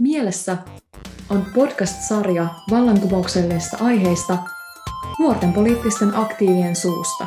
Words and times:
Mielessä 0.00 0.56
on 1.30 1.46
podcast-sarja 1.54 2.46
vallankumouksellisista 2.70 3.76
aiheista 3.84 4.38
nuorten 5.18 5.52
poliittisten 5.52 6.16
aktiivien 6.16 6.76
suusta. 6.76 7.26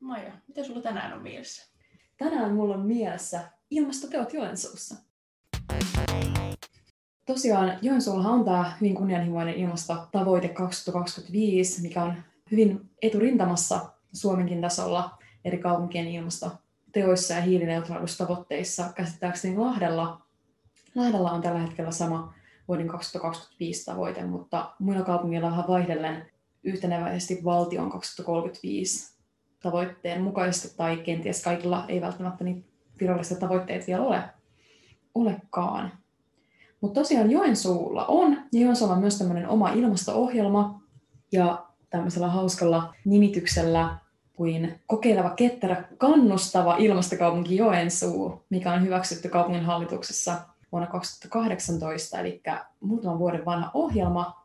Maija, 0.00 0.32
mitä 0.48 0.64
sulla 0.64 0.80
tänään 0.80 1.12
on 1.12 1.22
mielessä? 1.22 1.72
Tänään 2.16 2.54
mulla 2.54 2.74
on 2.74 2.86
mielessä 2.86 3.40
ilmastoteot 3.70 4.32
Joensuussa. 4.32 4.94
Tosiaan 7.26 7.78
Joensuulla 7.82 8.28
on 8.28 8.44
tämä 8.44 8.76
hyvin 8.80 8.94
kunnianhimoinen 8.94 9.54
ilmastotavoite 9.54 10.48
2025, 10.48 11.82
mikä 11.82 12.02
on 12.02 12.14
hyvin 12.50 12.90
eturintamassa 13.02 13.80
Suomenkin 14.12 14.60
tasolla 14.60 15.18
eri 15.44 15.58
kaupunkien 15.58 16.08
ilmastoteoissa 16.94 17.34
ja 17.34 17.40
hiilineutraalisuustavoitteissa. 17.40 18.92
Käsittääkseni 18.94 19.56
Lahdella, 19.56 20.20
Lahdella 20.94 21.30
on 21.30 21.42
tällä 21.42 21.58
hetkellä 21.58 21.90
sama 21.90 22.34
vuoden 22.68 22.88
2025 22.88 23.84
tavoite, 23.84 24.24
mutta 24.24 24.74
muilla 24.78 25.02
kaupungeilla 25.02 25.48
on 25.48 25.64
vaihdellen 25.68 26.26
yhteneväisesti 26.64 27.44
valtion 27.44 27.90
2035 27.90 29.14
tavoitteen 29.62 30.22
mukaisesti, 30.22 30.76
tai 30.76 30.96
kenties 30.96 31.42
kaikilla 31.42 31.84
ei 31.88 32.00
välttämättä 32.00 32.44
niin 32.44 32.64
virallisia 33.00 33.36
tavoitteita 33.36 33.86
vielä 33.86 34.02
ole, 34.02 34.22
olekaan. 35.14 35.92
Mutta 36.80 37.00
tosiaan 37.00 37.30
Joensuulla 37.30 38.04
on, 38.06 38.32
ja 38.52 38.60
Joensuulla 38.60 38.94
on 38.94 39.00
myös 39.00 39.18
tämmöinen 39.18 39.48
oma 39.48 39.70
ilmasto-ohjelma, 39.72 40.82
ja 41.32 41.66
tämmöisellä 41.90 42.28
hauskalla 42.28 42.94
nimityksellä 43.04 44.03
kuin 44.36 44.80
kokeileva, 44.86 45.30
ketterä, 45.30 45.84
kannustava 45.98 46.76
ilmastokaupunki 46.76 47.56
Joensuu, 47.56 48.44
mikä 48.50 48.72
on 48.72 48.82
hyväksytty 48.82 49.28
kaupungin 49.28 49.64
hallituksessa 49.64 50.40
vuonna 50.72 50.90
2018, 50.90 52.20
eli 52.20 52.42
muutaman 52.80 53.18
vuoden 53.18 53.44
vanha 53.44 53.70
ohjelma. 53.74 54.44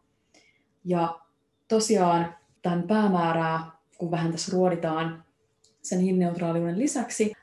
Ja 0.86 1.20
tosiaan 1.68 2.36
tämän 2.62 2.84
päämäärää, 2.84 3.72
kun 3.98 4.12
vähän 4.12 4.32
tässä 4.32 4.52
ruoditaan 4.52 5.24
sen 5.82 6.00
hiilineutraaliuden 6.00 6.80
lisäksi, 6.80 7.34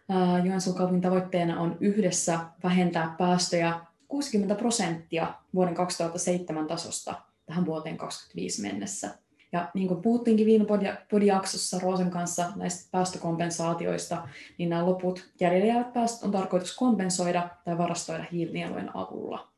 Joensuun 0.45 0.77
kaupungin 0.77 1.03
tavoitteena 1.03 1.61
on 1.61 1.77
yhdessä 1.81 2.41
vähentää 2.65 3.15
päästöjä 3.19 3.81
60 4.09 4.55
prosenttia 4.55 5.35
vuoden 5.55 5.75
2007 5.75 6.67
tasosta 6.67 7.15
tähän 7.47 7.67
vuoteen 7.67 7.97
2025 7.97 8.63
mennessä. 8.63 9.26
Ja 9.53 9.71
niin 9.75 9.89
kuin 9.89 10.03
puhuttiinkin 10.03 10.47
viime 10.47 10.65
podijaksossa 11.11 11.79
Roosen 11.79 12.11
kanssa 12.11 12.53
näistä 12.57 12.89
päästökompensaatioista, 12.91 14.29
niin 14.59 14.71
nämä 14.71 14.87
loput 14.87 15.31
jäljellä 15.41 15.67
jäävät 15.67 15.93
päästöt 15.93 16.25
on 16.25 16.31
tarkoitus 16.31 16.77
kompensoida 16.77 17.49
tai 17.65 17.79
varastoida 17.79 18.25
hiilinielujen 18.33 18.97
avulla. 18.97 19.49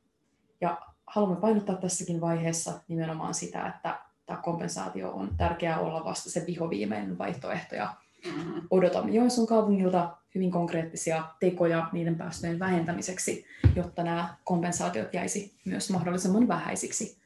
Ja 0.61 0.78
haluamme 1.06 1.41
painottaa 1.41 1.77
tässäkin 1.77 2.20
vaiheessa 2.20 2.72
nimenomaan 2.89 3.34
sitä, 3.34 3.66
että 3.66 3.98
tämä 4.27 4.41
kompensaatio 4.42 5.11
on 5.11 5.31
tärkeää 5.36 5.78
olla 5.78 6.05
vasta 6.05 6.31
se 6.31 6.44
vihoviimeinen 6.47 7.19
vaihtoehto. 7.19 7.75
Ja 7.75 7.94
mm-hmm. 8.27 8.62
odotamme 8.70 9.11
Joensuun 9.11 9.47
kaupungilta 9.47 10.16
hyvin 10.34 10.50
konkreettisia 10.50 11.25
tekoja 11.41 11.89
niiden 11.92 12.16
päästöjen 12.16 12.59
vähentämiseksi, 12.59 13.47
jotta 13.77 14.03
nämä 14.03 14.34
kompensaatiot 14.44 15.14
jäisi 15.14 15.55
myös 15.64 15.91
mahdollisimman 15.91 16.48
vähäisiksi. 16.48 17.19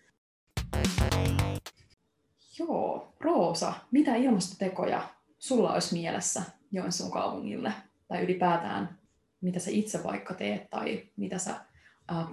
Joo, 2.62 3.14
Roosa, 3.20 3.72
mitä 3.90 4.14
ilmastotekoja 4.14 5.08
sulla 5.38 5.72
olisi 5.72 5.94
mielessä 5.94 6.42
Joensuun 6.72 7.10
kaupungille? 7.10 7.72
Tai 8.08 8.22
ylipäätään, 8.22 8.98
mitä 9.40 9.60
sä 9.60 9.70
itse 9.70 10.04
vaikka 10.04 10.34
teet 10.34 10.70
tai 10.70 11.02
mitä 11.16 11.38
sä 11.38 11.54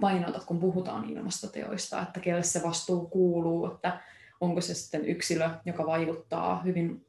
painotat, 0.00 0.44
kun 0.44 0.60
puhutaan 0.60 1.10
ilmastoteoista, 1.10 2.02
että 2.02 2.20
kelle 2.20 2.42
se 2.42 2.62
vastuu 2.62 3.06
kuuluu, 3.06 3.66
että 3.66 4.00
onko 4.40 4.60
se 4.60 4.74
sitten 4.74 5.04
yksilö, 5.04 5.50
joka 5.64 5.86
vaikuttaa 5.86 6.62
hyvin 6.62 7.06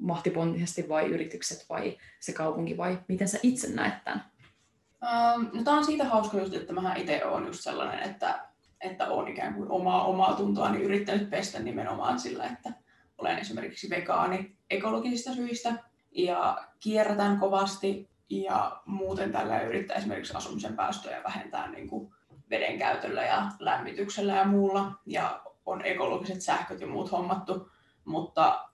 mahtipontisesti 0.00 0.88
vai 0.88 1.06
yritykset 1.06 1.66
vai 1.68 1.98
se 2.20 2.32
kaupunki 2.32 2.76
vai 2.76 2.98
miten 3.08 3.28
sä 3.28 3.38
itse 3.42 3.74
näet 3.74 4.04
tämän? 4.04 4.24
No, 5.52 5.62
tämä 5.64 5.78
on 5.78 5.84
siitä 5.84 6.04
hauska 6.04 6.38
just, 6.38 6.54
että 6.54 6.72
mä 6.72 6.94
itse 6.94 7.24
olen 7.24 7.46
just 7.46 7.60
sellainen, 7.60 8.10
että 8.10 8.53
että 8.84 9.08
olen 9.08 9.32
ikään 9.32 9.54
kuin 9.54 9.70
omaa, 9.70 10.04
omaa 10.04 10.34
tuntoani 10.34 10.82
yrittänyt 10.82 11.30
pestä 11.30 11.58
nimenomaan 11.58 12.20
sillä, 12.20 12.46
että 12.46 12.72
olen 13.18 13.38
esimerkiksi 13.38 13.90
vegaani 13.90 14.56
ekologisista 14.70 15.34
syistä 15.34 15.74
ja 16.12 16.64
kierrätän 16.80 17.38
kovasti 17.38 18.10
ja 18.30 18.82
muuten 18.86 19.32
tällä 19.32 19.60
yrittää 19.60 19.96
esimerkiksi 19.96 20.36
asumisen 20.36 20.76
päästöjä 20.76 21.22
vähentää 21.24 21.70
niin 21.70 21.88
kuin 21.88 22.14
veden 22.50 22.78
käytöllä 22.78 23.22
ja 23.22 23.42
lämmityksellä 23.58 24.34
ja 24.34 24.44
muulla. 24.44 24.92
Ja 25.06 25.42
on 25.66 25.84
ekologiset 25.84 26.42
sähköt 26.42 26.80
ja 26.80 26.86
muut 26.86 27.12
hommattu, 27.12 27.70
mutta 28.04 28.68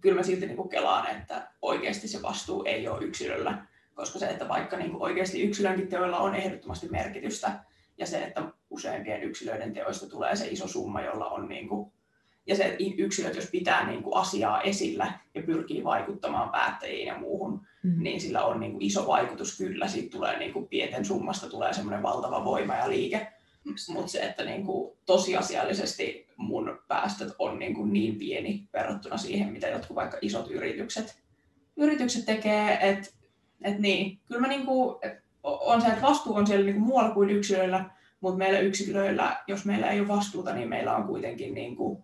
kyllä 0.00 0.16
mä 0.16 0.22
silti 0.22 0.46
niin 0.46 0.56
kuin 0.56 0.68
kelaan, 0.68 1.06
että 1.10 1.50
oikeasti 1.62 2.08
se 2.08 2.22
vastuu 2.22 2.64
ei 2.66 2.88
ole 2.88 3.04
yksilöllä, 3.04 3.66
koska 3.94 4.18
se, 4.18 4.26
että 4.26 4.48
vaikka 4.48 4.76
niin 4.76 4.90
kuin 4.90 5.02
oikeasti 5.02 5.42
yksilönkin 5.42 5.88
teoilla 5.88 6.18
on 6.18 6.34
ehdottomasti 6.34 6.88
merkitystä, 6.88 7.64
ja 7.98 8.06
se, 8.06 8.24
että 8.24 8.42
useimpien 8.72 9.22
yksilöiden 9.22 9.72
teoista 9.72 10.08
tulee 10.08 10.36
se 10.36 10.48
iso 10.48 10.68
summa, 10.68 11.02
jolla 11.02 11.28
on 11.28 11.48
niin 11.48 11.68
kuin, 11.68 11.92
ja 12.46 12.56
se 12.56 12.76
yksilöt, 12.96 13.36
jos 13.36 13.48
pitää 13.50 13.86
niin 13.86 14.02
kuin 14.02 14.16
asiaa 14.16 14.62
esillä 14.62 15.12
ja 15.34 15.42
pyrkii 15.42 15.84
vaikuttamaan 15.84 16.50
päättäjiin 16.50 17.06
ja 17.06 17.18
muuhun, 17.18 17.66
mm. 17.82 18.02
niin 18.02 18.20
sillä 18.20 18.44
on 18.44 18.60
niin 18.60 18.72
kuin 18.72 18.82
iso 18.82 19.06
vaikutus 19.06 19.58
kyllä. 19.58 19.88
Siitä 19.88 20.10
tulee 20.10 20.38
niin 20.38 20.52
kuin 20.52 20.68
pienten 20.68 21.04
summasta 21.04 21.50
tulee 21.50 21.72
semmoinen 21.72 22.02
valtava 22.02 22.44
voima 22.44 22.74
ja 22.74 22.88
liike. 22.88 23.32
Mutta 23.64 24.10
se, 24.10 24.22
että 24.22 24.44
niin 24.44 24.66
kuin 24.66 24.98
tosiasiallisesti 25.06 26.26
mun 26.36 26.82
päästöt 26.88 27.34
on 27.38 27.58
niin, 27.58 27.74
kuin 27.74 27.92
niin 27.92 28.18
pieni 28.18 28.68
verrattuna 28.72 29.16
siihen, 29.16 29.52
mitä 29.52 29.68
jotkut 29.68 29.96
vaikka 29.96 30.18
isot 30.20 30.50
yritykset, 30.50 31.22
yritykset 31.76 32.26
tekee, 32.26 32.78
että 32.80 33.10
et 33.64 33.78
niin, 33.78 34.18
kyllä 34.26 34.40
mä 34.40 34.48
niin 34.48 34.66
kuin, 34.66 34.96
on 35.42 35.80
se, 35.80 35.88
että 35.88 36.02
vastuu 36.02 36.34
on 36.34 36.46
siellä 36.46 36.64
niin 36.64 36.74
kuin 36.74 36.86
muualla 36.86 37.10
kuin 37.10 37.30
yksilöillä, 37.30 37.90
mutta 38.22 38.38
meillä 38.38 38.58
yksilöillä, 38.58 39.42
jos 39.46 39.64
meillä 39.64 39.90
ei 39.90 40.00
ole 40.00 40.08
vastuuta, 40.08 40.54
niin 40.54 40.68
meillä 40.68 40.96
on 40.96 41.04
kuitenkin, 41.04 41.54
niin 41.54 41.76
kuin, 41.76 42.02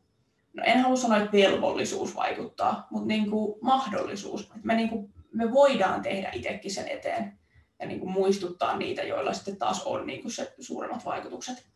no 0.52 0.62
en 0.66 0.80
halua 0.80 0.96
sanoa, 0.96 1.18
että 1.18 1.32
velvollisuus 1.32 2.16
vaikuttaa, 2.16 2.86
mutta 2.90 3.08
niin 3.08 3.30
kuin 3.30 3.58
mahdollisuus. 3.60 4.52
Me, 4.62 4.76
niin 4.76 4.88
kuin, 4.88 5.14
me 5.32 5.52
voidaan 5.52 6.02
tehdä 6.02 6.30
itsekin 6.32 6.70
sen 6.70 6.88
eteen 6.88 7.38
ja 7.80 7.86
niin 7.86 8.00
kuin 8.00 8.10
muistuttaa 8.10 8.76
niitä, 8.76 9.02
joilla 9.02 9.32
sitten 9.32 9.56
taas 9.56 9.82
on 9.82 10.06
niin 10.06 10.22
kuin 10.22 10.32
se 10.32 10.54
suuremmat 10.60 11.04
vaikutukset. 11.04 11.66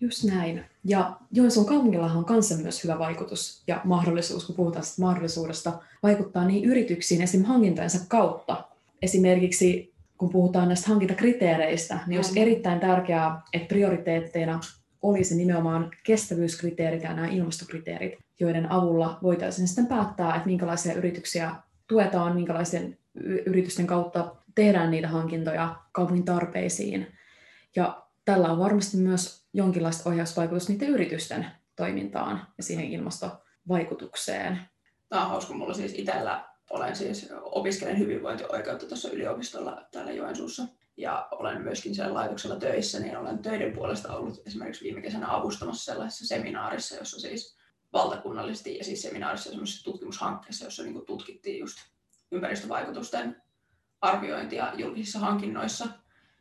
Just 0.00 0.24
näin. 0.24 0.64
Ja 0.84 1.16
Joensuun 1.32 1.66
kaupungillahan 1.66 2.18
on 2.18 2.24
kanssa 2.24 2.54
myös 2.54 2.84
hyvä 2.84 2.98
vaikutus 2.98 3.62
ja 3.66 3.80
mahdollisuus, 3.84 4.44
kun 4.44 4.56
puhutaan 4.56 4.84
mahdollisuudesta 5.00 5.72
vaikuttaa 6.02 6.44
niihin 6.44 6.64
yrityksiin 6.64 7.22
esim. 7.22 7.44
hankintojensa 7.44 7.98
kautta. 8.08 8.64
Esimerkiksi 9.02 9.91
kun 10.22 10.30
puhutaan 10.30 10.68
näistä 10.68 10.88
hankintakriteereistä, 10.88 11.98
niin 12.06 12.18
olisi 12.18 12.40
erittäin 12.40 12.80
tärkeää, 12.80 13.40
että 13.52 13.68
prioriteetteina 13.68 14.60
olisi 15.02 15.36
nimenomaan 15.36 15.90
kestävyyskriteerit 16.02 17.02
ja 17.02 17.14
nämä 17.14 17.28
ilmastokriteerit, 17.28 18.18
joiden 18.40 18.72
avulla 18.72 19.18
voitaisiin 19.22 19.68
sitten 19.68 19.86
päättää, 19.86 20.34
että 20.34 20.46
minkälaisia 20.46 20.94
yrityksiä 20.94 21.54
tuetaan, 21.86 22.34
minkälaisen 22.34 22.98
yritysten 23.46 23.86
kautta 23.86 24.36
tehdään 24.54 24.90
niitä 24.90 25.08
hankintoja 25.08 25.76
kaupungin 25.92 26.24
tarpeisiin. 26.24 27.06
Ja 27.76 28.02
tällä 28.24 28.48
on 28.48 28.58
varmasti 28.58 28.96
myös 28.96 29.46
jonkinlaista 29.52 30.10
ohjausvaikutusta 30.10 30.72
niiden 30.72 30.88
yritysten 30.88 31.46
toimintaan 31.76 32.46
ja 32.58 32.62
siihen 32.62 32.84
ilmastovaikutukseen. 32.84 34.60
Tämä 35.08 35.22
on 35.24 35.30
hauska. 35.30 35.54
Mulla 35.54 35.74
siis 35.74 35.94
itsellä 35.94 36.51
olen 36.72 36.96
siis 36.96 37.28
opiskelen 37.42 37.98
hyvinvointioikeutta 37.98 38.86
tuossa 38.86 39.10
yliopistolla 39.10 39.88
täällä 39.90 40.12
Joensuussa 40.12 40.62
ja 40.96 41.28
olen 41.30 41.62
myöskin 41.62 41.94
siellä 41.94 42.14
laitoksella 42.14 42.56
töissä, 42.56 43.00
niin 43.00 43.16
olen 43.16 43.38
töiden 43.38 43.72
puolesta 43.72 44.16
ollut 44.16 44.42
esimerkiksi 44.46 44.84
viime 44.84 45.00
kesänä 45.00 45.36
avustamassa 45.36 45.92
sellaisessa 45.92 46.26
seminaarissa, 46.26 46.96
jossa 46.96 47.20
siis 47.20 47.56
valtakunnallisesti 47.92 48.78
ja 48.78 48.84
siis 48.84 49.02
seminaarissa 49.02 49.50
semmoisessa 49.50 49.84
tutkimushankkeessa, 49.84 50.64
jossa 50.64 50.82
niin 50.82 51.06
tutkittiin 51.06 51.60
just 51.60 51.78
ympäristövaikutusten 52.32 53.42
arviointia 54.00 54.72
julkisissa 54.76 55.18
hankinnoissa. 55.18 55.86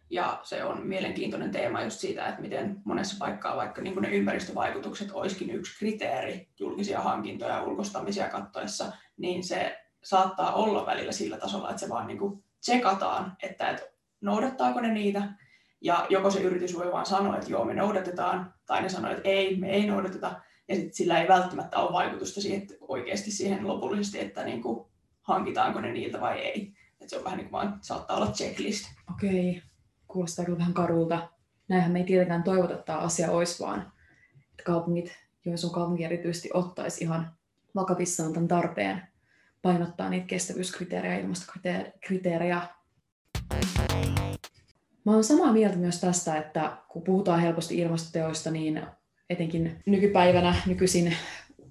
Ja 0.10 0.40
se 0.44 0.64
on 0.64 0.88
mielenkiintoinen 0.88 1.52
teema 1.52 1.84
just 1.84 2.00
siitä, 2.00 2.28
että 2.28 2.42
miten 2.42 2.82
monessa 2.86 3.16
paikkaa 3.20 3.58
vaikka 3.58 3.82
niin 3.82 4.02
ne 4.02 4.10
ympäristövaikutukset 4.10 5.12
olisikin 5.12 5.50
yksi 5.50 5.80
kriteeri 5.80 6.50
julkisia 6.60 7.02
hankintoja 7.02 7.64
ulkostamisia 7.64 8.30
kattoessa, 8.30 8.92
niin 9.18 9.44
se 9.44 9.82
saattaa 10.04 10.54
olla 10.54 10.86
välillä 10.86 11.12
sillä 11.12 11.38
tasolla, 11.38 11.70
että 11.70 11.80
se 11.80 11.90
vaan 11.90 12.08
niin 12.08 12.20
kuin 12.20 12.44
tsekataan, 12.60 13.38
että 13.44 13.70
et 13.70 13.94
noudattaako 14.22 14.82
ne 14.82 14.94
niitä, 14.94 15.24
ja 15.82 16.08
joko 16.10 16.32
se 16.32 16.42
yritys 16.42 16.78
voi 16.78 16.92
vaan 16.92 17.06
sanoa, 17.06 17.38
että 17.38 17.52
joo, 17.52 17.66
me 17.66 17.74
noudatetaan, 17.74 18.54
tai 18.66 18.82
ne 18.82 18.90
sanoo, 18.90 19.12
että 19.12 19.30
ei, 19.30 19.56
me 19.56 19.70
ei 19.70 19.88
noudateta, 19.88 20.42
ja 20.68 20.76
sitten 20.76 20.94
sillä 20.94 21.22
ei 21.22 21.28
välttämättä 21.28 21.80
ole 21.80 21.94
vaikutusta 21.94 22.42
siihen, 22.42 22.62
että 22.62 22.74
oikeasti 22.82 23.32
siihen 23.32 23.68
lopullisesti, 23.68 24.20
että 24.20 24.44
niin 24.44 24.62
kuin, 24.62 24.86
hankitaanko 25.22 25.82
ne 25.82 25.92
niiltä 25.92 26.22
vai 26.22 26.40
ei. 26.40 26.74
Että 26.92 27.10
se 27.10 27.18
on 27.18 27.24
vähän 27.24 27.38
niin 27.38 27.50
kuin 27.50 27.52
vaan, 27.52 27.80
saattaa 27.82 28.18
olla 28.18 28.32
checklist. 28.32 28.86
Okei, 29.12 29.62
kuulostaa 30.08 30.46
kyllä 30.46 30.58
vähän 30.58 30.74
karulta. 30.74 31.30
näinhän 31.68 31.92
me 31.92 32.00
ei 32.00 32.06
tietenkään 32.06 32.44
toivota, 32.44 32.74
että 32.74 32.86
tämä 32.86 33.00
asia 33.00 33.32
olisi, 33.32 33.64
vaan 33.64 33.94
että 34.52 34.64
kaupungit, 34.64 35.18
Joensuun 35.46 35.74
kaupunki 35.74 36.04
erityisesti 36.04 36.50
ottaisi 36.54 37.04
ihan 37.04 37.32
vakavissaan 37.76 38.34
tämän 38.34 38.48
tarpeen 38.48 39.11
painottaa 39.62 40.10
niitä 40.10 40.28
kestävyyskriteerejä 40.28 41.14
ja 41.14 41.20
ilmastokriteerejä. 41.20 42.62
Mä 45.06 45.12
olen 45.12 45.24
samaa 45.24 45.54
mieltä 45.54 45.76
myös 45.78 46.00
tästä, 46.00 46.38
että 46.38 46.78
kun 46.88 47.02
puhutaan 47.02 47.40
helposti 47.40 47.78
ilmastoteoista, 47.78 48.52
niin 48.52 48.82
etenkin 49.30 49.82
nykypäivänä 49.86 50.56
nykyisin 50.66 51.16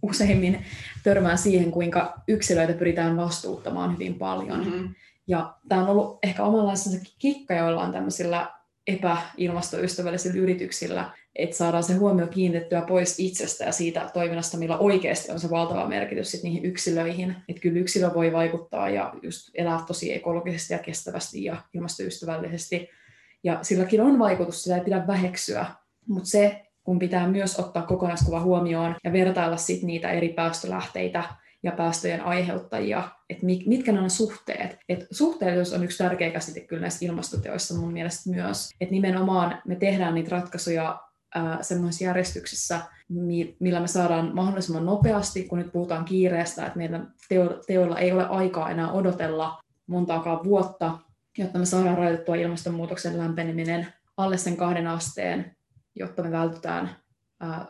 useimmin 0.02 0.64
törmää 1.02 1.37
siihen, 1.37 1.70
kuinka 1.70 2.14
yksilöitä 2.28 2.72
pyritään 2.72 3.16
vastuuttamaan 3.16 3.92
hyvin 3.92 4.14
paljon. 4.14 4.64
Mm-hmm. 4.64 4.94
Ja 5.26 5.54
tämä 5.69 5.82
on 5.82 5.88
ollut 5.88 6.19
ehkä 6.22 6.44
omanlaisensa 6.44 7.10
kikka 7.19 7.54
joillain 7.54 7.92
tämmöisillä 7.92 8.50
epäilmastoystävällisillä 8.87 10.40
yrityksillä, 10.40 11.10
että 11.35 11.56
saadaan 11.56 11.82
se 11.82 11.94
huomio 11.94 12.27
kiinnitettyä 12.27 12.82
pois 12.82 13.21
itsestä 13.21 13.65
ja 13.65 13.73
siitä 13.73 14.11
toiminnasta, 14.15 14.59
millä 14.59 14.79
oikeasti 14.79 15.32
on 15.32 15.41
se 15.41 15.50
valtava 15.50 15.88
merkitys 15.88 16.31
sit 16.31 16.43
niihin 16.43 16.65
yksilöihin. 16.65 17.37
Että 17.49 17.62
kyllä 17.62 17.81
yksilö 17.81 18.15
voi 18.15 18.32
vaikuttaa 18.32 18.91
ja 18.91 19.15
just 19.23 19.50
elää 19.55 19.81
tosi 19.87 20.15
ekologisesti 20.15 20.75
ja 20.75 20.79
kestävästi 20.79 21.44
ja 21.44 21.56
ilmastoystävällisesti. 21.75 22.88
Ja 23.44 23.59
silläkin 23.62 24.00
on 24.00 24.19
vaikutus, 24.19 24.62
sitä 24.62 24.77
ei 24.77 24.85
pidä 24.85 25.06
väheksyä. 25.06 25.67
Mutta 26.09 26.29
se, 26.29 26.62
kun 26.85 26.99
pitää 26.99 27.29
myös 27.29 27.59
ottaa 27.59 27.83
kokonaiskuva 27.83 28.41
huomioon 28.41 28.97
ja 29.05 29.12
vertailla 29.12 29.56
sit 29.56 29.83
niitä 29.83 30.11
eri 30.11 30.29
päästölähteitä 30.29 31.25
ja 31.62 31.73
päästöjen 31.73 32.21
aiheuttajia, 32.21 33.09
että 33.31 33.47
mitkä 33.47 33.93
on 33.93 34.11
suhteet. 34.11 34.79
Et 34.88 35.06
suhteellisuus 35.11 35.79
on 35.79 35.85
yksi 35.85 35.99
tärkeä 35.99 36.31
käsite 36.31 36.61
kyllä 36.61 36.81
näissä 36.81 37.06
ilmastoteoissa 37.06 37.75
mun 37.75 37.93
mielestä 37.93 38.31
myös, 38.31 38.71
että 38.81 38.93
nimenomaan 38.93 39.62
me 39.67 39.76
tehdään 39.76 40.15
niitä 40.15 40.31
ratkaisuja 40.31 41.00
semmoisessa 41.61 42.05
järjestyksessä, 42.05 42.81
millä 43.61 43.81
me 43.81 43.87
saadaan 43.87 44.35
mahdollisimman 44.35 44.87
nopeasti, 44.87 45.44
kun 45.44 45.59
nyt 45.59 45.73
puhutaan 45.73 46.05
kiireestä, 46.05 46.67
että 46.67 46.79
meidän 46.79 47.15
teoilla 47.67 47.99
ei 47.99 48.12
ole 48.12 48.27
aikaa 48.27 48.71
enää 48.71 48.93
odotella 48.93 49.62
montaakaan 49.87 50.44
vuotta, 50.44 50.99
jotta 51.38 51.59
me 51.59 51.65
saadaan 51.67 51.99
rajoitettua 51.99 52.35
ilmastonmuutoksen 52.35 53.19
lämpeneminen 53.19 53.87
alle 54.17 54.38
sen 54.38 54.56
kahden 54.56 54.87
asteen, 54.87 55.56
jotta 55.94 56.23
me 56.23 56.31
vältytään 56.31 56.97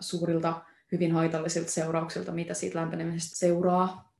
suurilta 0.00 0.62
hyvin 0.92 1.12
haitallisilta 1.12 1.70
seurauksilta, 1.70 2.32
mitä 2.32 2.54
siitä 2.54 2.78
lämpenemisestä 2.78 3.38
seuraa. 3.38 4.12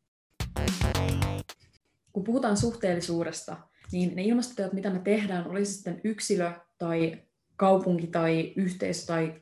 Kun 2.13 2.25
puhutaan 2.25 2.57
suhteellisuudesta, 2.57 3.57
niin 3.93 4.17
ne 4.17 4.23
ilmastoteot, 4.23 4.73
mitä 4.73 4.91
me 4.91 4.99
tehdään, 4.99 5.51
olisi 5.51 5.73
sitten 5.73 6.01
yksilö 6.05 6.53
tai 6.79 7.23
kaupunki 7.61 8.07
tai 8.07 8.53
yhteisö 8.57 9.07
tai 9.07 9.35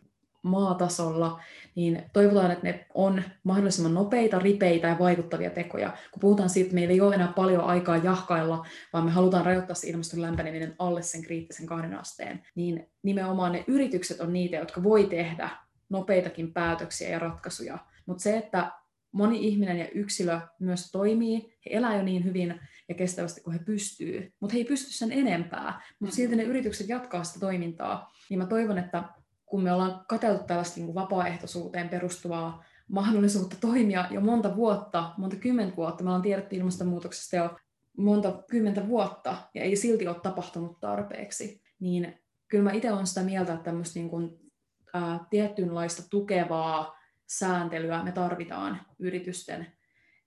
maatasolla, 0.43 1.41
niin 1.75 2.03
toivotaan, 2.13 2.51
että 2.51 2.67
ne 2.67 2.87
on 2.95 3.23
mahdollisimman 3.45 3.95
nopeita, 3.95 4.39
ripeitä 4.39 4.89
ja 4.89 4.99
vaikuttavia 4.99 5.51
tekoja. 5.51 5.93
Kun 6.11 6.21
puhutaan 6.21 6.51
siitä, 6.51 6.67
että 6.67 6.75
meillä 6.75 6.93
ei 6.93 7.01
ole 7.01 7.15
enää 7.15 7.33
paljon 7.37 7.65
aikaa 7.65 7.97
jahkailla, 7.97 8.67
vaan 8.93 9.05
me 9.05 9.11
halutaan 9.11 9.47
rajoittaa 9.47 9.75
se 9.75 9.89
ilmaston 9.89 10.23
lämpeneminen 10.23 10.75
alle 10.79 11.03
sen 11.03 11.23
kriittisen 11.23 11.67
kahden 11.67 11.95
asteen, 11.95 12.43
niin 12.55 12.91
nimenomaan 13.03 13.53
ne 13.53 13.65
yritykset 13.67 14.21
on 14.21 14.33
niitä, 14.33 14.57
jotka 14.57 14.83
voi 14.83 15.05
tehdä 15.05 15.51
nopeitakin 15.89 16.53
päätöksiä 16.53 17.09
ja 17.09 17.19
ratkaisuja. 17.19 17.79
Mutta 18.07 18.23
se, 18.23 18.37
että 18.37 18.73
moni 19.13 19.47
ihminen 19.47 19.79
ja 19.79 19.89
yksilö 19.95 20.41
myös 20.61 20.91
toimii, 20.93 21.37
he 21.37 21.77
elää 21.77 21.97
jo 21.97 22.03
niin 22.03 22.25
hyvin 22.25 22.61
ja 22.89 22.95
kestävästi 22.95 23.41
kuin 23.41 23.59
he 23.59 23.65
pystyy, 23.65 24.33
mutta 24.41 24.53
he 24.53 24.59
ei 24.59 24.65
pysty 24.65 24.93
sen 24.93 25.13
enempää, 25.13 25.83
mutta 26.01 26.17
silti 26.17 26.37
ne 26.37 26.43
yritykset 26.43 26.89
jatkaa 26.89 27.25
sitä 27.25 27.41
toimintaa, 27.41 28.13
niin 28.31 28.39
mä 28.39 28.47
toivon, 28.47 28.79
että 28.79 29.05
kun 29.47 29.63
me 29.63 29.73
ollaan 29.73 30.05
katseltu 30.09 30.45
tällaista 30.45 30.81
niin 30.81 30.95
vapaaehtoisuuteen 30.95 31.89
perustuvaa 31.89 32.65
mahdollisuutta 32.89 33.57
toimia 33.61 34.05
jo 34.11 34.21
monta 34.21 34.57
vuotta, 34.57 35.13
monta 35.19 35.37
kymmentä 35.37 35.77
vuotta, 35.77 36.05
me 36.05 36.11
ollaan 36.11 36.23
tiedetty 36.23 36.57
ilmastonmuutoksesta 36.57 37.37
jo 37.37 37.57
monta 37.97 38.43
kymmentä 38.51 38.89
vuotta, 38.89 39.37
ja 39.55 39.63
ei 39.63 39.77
silti 39.77 40.09
ole 40.09 40.21
tapahtunut 40.23 40.81
tarpeeksi, 40.81 41.63
niin 41.81 42.19
kyllä 42.49 42.65
mä 42.65 42.73
itse 42.73 42.93
olen 42.93 43.07
sitä 43.07 43.23
mieltä, 43.23 43.53
että 43.53 43.65
tämmöistä 43.65 43.99
niin 43.99 44.11
kuin 44.11 44.51
ää, 44.95 45.27
tietynlaista 45.31 46.03
tukevaa 46.11 46.99
sääntelyä 47.27 48.03
me 48.03 48.13
tarvitaan 48.13 48.81
yritysten, 48.99 49.67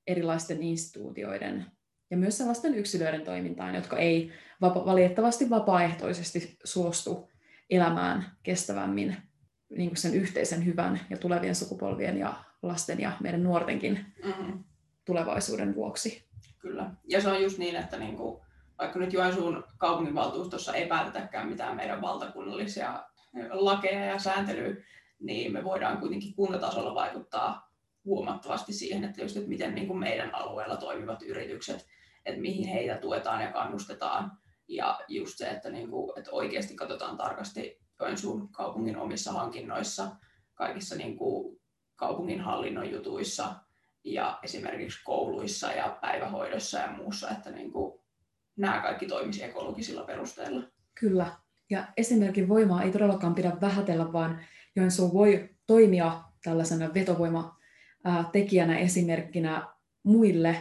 erilaisten 0.08 0.64
instituutioiden 0.64 1.66
ja 2.12 2.18
myös 2.18 2.38
sellaisten 2.38 2.76
yksilöiden 2.76 3.22
toimintaan, 3.22 3.76
jotka 3.76 3.98
ei 3.98 4.32
vapa- 4.62 4.86
valitettavasti 4.86 5.50
vapaaehtoisesti 5.50 6.58
suostu 6.64 7.30
elämään 7.70 8.32
kestävämmin 8.44 9.18
niin 9.70 9.90
kuin 9.90 9.98
sen 9.98 10.14
yhteisen 10.14 10.66
hyvän 10.66 11.02
ja 11.10 11.18
tulevien 11.18 11.56
sukupolvien 11.56 12.18
ja 12.18 12.34
lasten 12.62 13.00
ja 13.00 13.12
meidän 13.20 13.44
nuortenkin 13.44 14.06
mm-hmm. 14.26 14.64
tulevaisuuden 15.06 15.76
vuoksi. 15.76 16.30
Kyllä. 16.60 16.92
Ja 17.08 17.22
se 17.22 17.30
on 17.30 17.42
just 17.42 17.58
niin, 17.58 17.76
että 17.76 17.98
niin 17.98 18.18
kuin, 18.18 18.42
vaikka 18.80 19.00
nyt 19.00 19.14
Joensuun 19.14 19.64
kaupunginvaltuustossa 19.78 20.74
ei 20.74 20.88
päätetäkään 20.88 21.48
mitään 21.48 21.76
meidän 21.76 22.02
valtakunnallisia 22.02 23.04
lakeja 23.50 24.06
ja 24.06 24.20
sääntelyä, 24.20 24.76
niin 25.20 25.54
me 25.54 25.64
voidaan 25.64 25.98
kuitenkin 25.98 26.36
kuntatasolla 26.36 26.96
vaikuttaa 26.96 27.72
huomattavasti 28.06 28.74
siihen, 28.74 29.04
että, 29.04 29.22
just, 29.22 29.38
että 29.38 29.50
miten 29.50 29.76
niin 29.76 29.88
kuin 29.88 30.00
meidän 30.00 30.36
alueella 30.36 30.78
toimivat 30.78 31.22
yritykset, 31.22 31.88
että 32.26 32.42
mihin 32.42 32.68
heitä 32.68 32.98
tuetaan 32.98 33.42
ja 33.44 33.52
kannustetaan. 33.52 34.32
Ja 34.68 35.00
just 35.08 35.38
se, 35.38 35.50
että, 35.50 35.70
niin 35.70 35.90
kuin, 35.90 36.20
että 36.20 36.32
oikeasti 36.32 36.76
katsotaan 36.76 37.18
tarkasti 37.18 37.82
Joensuun 38.00 38.52
kaupungin 38.52 38.98
omissa 38.98 39.32
hankinnoissa, 39.32 40.08
kaikissa 40.54 40.96
niin 40.96 41.18
kuin 41.18 41.62
kaupungin 41.96 42.42
hallinnon 42.42 42.92
jutuissa 42.92 43.56
ja 44.04 44.40
esimerkiksi 44.44 45.04
kouluissa 45.04 45.72
ja 45.72 45.98
päivähoidossa 46.02 46.80
ja 46.80 46.92
muussa, 46.92 47.30
että 47.30 47.52
niin 47.52 47.72
kuin 47.72 48.02
nämä 48.56 48.82
kaikki 48.82 49.06
toimisi 49.06 49.44
ekologisilla 49.44 50.04
perusteilla. 50.04 50.64
Kyllä, 51.00 51.32
ja 51.70 51.88
esimerkin 51.98 52.50
voimaa 52.50 52.82
ei 52.84 52.92
todellakaan 52.92 53.36
pidä 53.36 53.52
vähätellä, 53.62 54.14
vaan 54.14 54.42
Joensuu 54.76 55.14
voi 55.14 55.50
toimia 55.68 56.22
tällaisena 56.44 56.94
vetovoimatekijänä 56.94 58.78
esimerkkinä 58.78 59.68
muille 60.04 60.58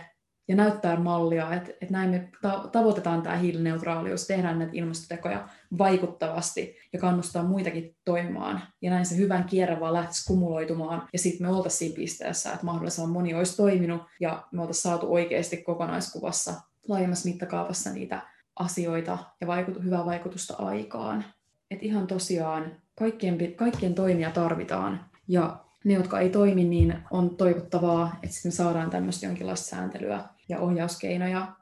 ja 0.51 0.57
näyttää 0.57 0.97
mallia, 0.97 1.55
että, 1.55 1.71
että 1.71 1.93
näin 1.93 2.11
me 2.11 2.29
tavoitetaan 2.73 3.23
tämä 3.23 3.37
hiilineutraalius, 3.37 4.27
tehdään 4.27 4.59
näitä 4.59 4.73
ilmastotekoja 4.75 5.49
vaikuttavasti 5.79 6.77
ja 6.93 6.99
kannustaa 6.99 7.43
muitakin 7.43 7.97
toimimaan. 8.05 8.63
Ja 8.83 8.91
näin 8.91 9.07
se 9.07 9.17
hyvän 9.17 9.45
kierre 9.45 9.81
vaan 9.81 9.93
lähtisi 9.93 10.27
kumuloitumaan 10.27 11.09
ja 11.13 11.19
sitten 11.19 11.47
me 11.47 11.53
oltaisiin 11.53 11.79
siinä 11.79 11.97
pisteessä, 11.97 12.53
että 12.53 12.67
mahdollisimman 12.67 13.11
moni 13.11 13.35
olisi 13.35 13.57
toiminut 13.57 14.03
ja 14.21 14.47
me 14.53 14.61
oltaisiin 14.61 14.83
saatu 14.83 15.13
oikeasti 15.13 15.57
kokonaiskuvassa 15.57 16.55
laajemmassa 16.89 17.29
mittakaavassa 17.29 17.91
niitä 17.91 18.23
asioita 18.57 19.19
ja 19.41 19.47
vaikutu, 19.47 19.81
hyvää 19.81 20.05
vaikutusta 20.05 20.55
aikaan. 20.59 21.25
Et 21.71 21.83
ihan 21.83 22.07
tosiaan 22.07 22.77
kaikkien, 22.99 23.39
kaikkien 23.57 23.95
toimia 23.95 24.31
tarvitaan 24.31 25.05
ja 25.29 25.65
ne, 25.85 25.95
jotka 25.95 26.21
ei 26.21 26.31
toimi, 26.31 26.65
niin 26.65 26.99
on 27.11 27.37
toivottavaa, 27.37 28.17
että 28.23 28.37
me 28.45 28.51
saadaan 28.51 28.91
tämmöistä 28.91 29.27
jonkinlaista 29.27 29.67
sääntelyä 29.67 30.25
ja 30.51 30.61
ohjauskeinoja, 30.61 31.57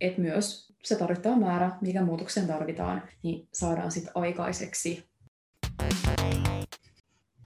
että 0.00 0.20
myös 0.20 0.72
se 0.84 0.96
tarvittava 0.96 1.36
määrä, 1.36 1.78
mikä 1.80 2.02
muutoksen 2.02 2.46
tarvitaan, 2.46 3.02
niin 3.22 3.48
saadaan 3.52 3.90
sitten 3.90 4.12
aikaiseksi. 4.14 5.08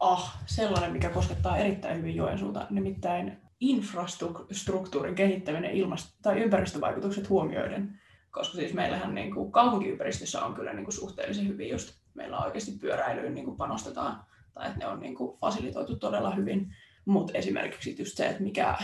Ah, 0.01 0.43
sellainen, 0.47 0.93
mikä 0.93 1.09
koskettaa 1.09 1.59
erittäin 1.59 1.99
hyvin 1.99 2.17
Joensuuta, 2.17 2.67
nimittäin 2.71 3.39
infrastruktuurin 3.61 5.15
kehittäminen 5.15 5.71
ilmast- 5.71 6.17
tai 6.23 6.43
ympäristövaikutukset 6.43 7.29
huomioiden 7.29 8.03
koska 8.33 8.57
siis 8.57 8.75
meillähän 8.75 9.15
niin 9.15 9.35
kuin 9.35 9.53
kaupunkiympäristössä 9.53 10.45
on 10.45 10.55
kyllä 10.55 10.73
niin 10.73 10.85
kuin 10.85 10.95
suhteellisen 10.95 11.49
hyvin 11.49 11.69
just, 11.69 11.95
meillä 12.15 12.39
oikeasti 12.39 12.73
pyöräilyyn 12.81 13.35
niin 13.35 13.45
kuin 13.45 13.57
panostetaan, 13.57 14.25
tai 14.55 14.67
että 14.67 14.79
ne 14.79 14.87
on 14.87 15.01
niin 15.01 15.15
kuin 15.15 15.39
fasilitoitu 15.39 15.97
todella 15.97 16.35
hyvin, 16.35 16.75
mutta 17.05 17.33
esimerkiksi 17.39 17.97
just 17.99 18.17
se, 18.17 18.27
että 18.27 18.43
mikä 18.43 18.79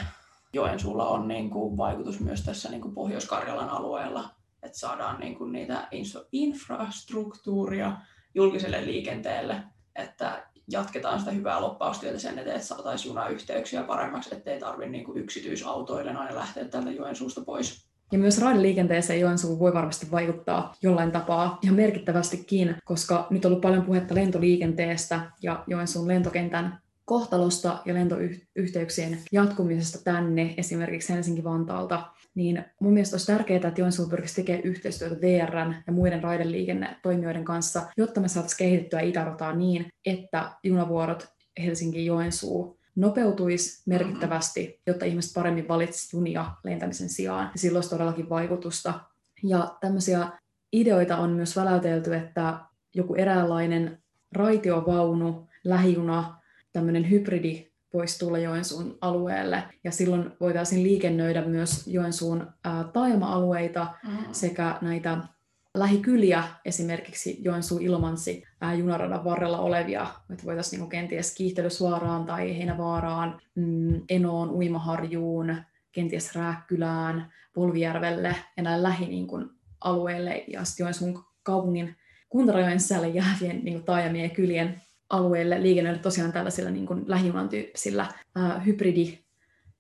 Joensuulla 0.53 1.09
on 1.09 1.29
niin 1.29 1.51
kuin 1.51 1.77
vaikutus 1.77 2.21
myös 2.21 2.45
tässä 2.45 2.69
niin 2.69 2.81
kuin 2.81 2.95
Pohjois-Karjalan 2.95 3.69
alueella, 3.69 4.31
että 4.63 4.79
saadaan 4.79 5.21
niin 5.21 5.35
kuin 5.35 5.53
niitä 5.53 5.89
infrastruktuuria 6.33 7.97
julkiselle 8.35 8.87
liikenteelle, 8.87 9.63
että 9.97 10.47
jatketaan 10.71 11.19
sitä 11.19 11.31
hyvää 11.31 11.61
loppaustyötä 11.61 12.19
sen 12.19 12.39
eteen, 12.39 12.57
että 12.57 12.69
saataisiin 12.69 13.11
junayhteyksiä 13.11 13.83
paremmaksi, 13.83 14.35
ettei 14.35 14.61
tarvitse 14.61 14.91
niin 14.91 15.07
yksityisautoille 15.15 16.11
aina 16.11 16.35
lähteä 16.35 16.65
tältä 16.65 16.91
Joensuusta 16.91 17.41
pois. 17.41 17.89
Ja 18.13 18.19
myös 18.19 18.41
raideliikenteeseen 18.41 19.21
Joensuu 19.21 19.59
voi 19.59 19.75
varmasti 19.75 20.11
vaikuttaa 20.11 20.75
jollain 20.83 21.13
tapaa 21.13 21.59
ihan 21.63 21.77
merkittävästikin, 21.77 22.77
koska 22.85 23.27
nyt 23.31 23.45
on 23.45 23.51
ollut 23.51 23.63
paljon 23.63 23.85
puhetta 23.85 24.15
lentoliikenteestä 24.15 25.21
ja 25.43 25.65
Joensuun 25.67 26.09
lentokentän 26.09 26.79
kohtalosta 27.09 27.83
ja 27.85 27.95
lentoyhteyksien 27.95 29.19
jatkumisesta 29.33 29.99
tänne, 30.05 30.55
esimerkiksi 30.57 31.13
Helsinki-Vantaalta, 31.13 32.07
niin 32.35 32.65
mun 32.81 32.93
mielestä 32.93 33.15
olisi 33.15 33.27
tärkeää, 33.27 33.57
että 33.57 33.81
Joensuu 33.81 34.09
pyrkisi 34.09 34.35
tekemään 34.35 34.65
yhteistyötä 34.65 35.21
VRn 35.21 35.75
ja 35.87 35.93
muiden 35.93 36.23
raideliikennetoimijoiden 36.23 37.45
kanssa, 37.45 37.83
jotta 37.97 38.21
me 38.21 38.29
saataisiin 38.29 38.59
kehitettyä 38.59 39.01
itärataa 39.01 39.53
niin, 39.55 39.87
että 40.07 40.53
junavuorot 40.63 41.29
Helsinki-Joensuu 41.63 42.79
nopeutuisi 42.97 43.83
merkittävästi, 43.87 44.81
jotta 44.87 45.05
ihmiset 45.05 45.35
paremmin 45.35 45.69
valitsisivat 45.69 46.13
junia 46.13 46.47
lentämisen 46.65 47.09
sijaan. 47.09 47.51
Ja 47.55 47.59
silloin 47.59 47.77
olisi 47.77 47.91
todellakin 47.91 48.29
vaikutusta. 48.29 49.01
Ja 49.43 49.77
tämmöisiä 49.81 50.29
ideoita 50.73 51.17
on 51.17 51.31
myös 51.31 51.57
väläytelty, 51.57 52.15
että 52.15 52.59
joku 52.95 53.15
eräänlainen 53.15 54.03
raitiovaunu, 54.33 55.49
lähijuna, 55.65 56.38
tämmöinen 56.79 57.11
hybridi 57.11 57.67
voisi 57.95 58.19
tulla 58.19 58.39
Joensuun 58.39 58.99
alueelle. 59.01 59.63
Ja 59.85 59.91
silloin 59.91 60.31
voitaisiin 60.41 60.83
liikennöidä 60.83 61.45
myös 61.45 61.87
Joensuun 61.87 62.47
taajama-alueita 62.93 63.95
mm. 64.05 64.17
sekä 64.33 64.79
näitä 64.81 65.19
lähikyliä, 65.75 66.45
esimerkiksi 66.65 67.39
Joensuu 67.43 67.79
Ilmansi 67.79 68.43
ää, 68.61 68.75
junaradan 68.75 69.25
varrella 69.25 69.59
olevia, 69.59 70.07
että 70.33 70.45
voitaisiin 70.45 70.81
niin 70.81 70.91
kenties 70.91 71.35
Kiihtelysvaaraan 71.35 72.25
tai 72.25 72.59
Heinävaaraan, 72.59 73.41
mm, 73.55 74.03
Enoon, 74.09 74.51
Uimaharjuun, 74.51 75.57
kenties 75.93 76.35
Rääkkylään, 76.35 77.33
Polvijärvelle 77.55 78.37
ja 78.57 78.63
näille 78.63 78.83
lähi 78.83 79.07
niin 79.07 79.27
kuin, 79.27 79.51
alueille 79.81 80.45
ja 80.47 80.65
sitten 80.65 80.85
Joensuun 80.85 81.25
kaupungin 81.43 81.97
kuntarajojen 82.29 82.81
sisälle 82.81 83.09
jäävien 83.09 83.65
niin 83.65 83.75
kuin, 83.75 83.85
taajamien 83.85 84.25
ja 84.25 84.35
kylien 84.35 84.83
alueille 85.11 85.63
liikennöille 85.63 86.01
tosiaan 86.01 86.33
tällaisilla 86.33 86.71
niin 86.71 86.87
kuin 86.87 87.05
lähijunan 87.07 87.49
tyyppisillä 87.49 88.07
ää, 88.37 88.59
hybridi 88.59 89.19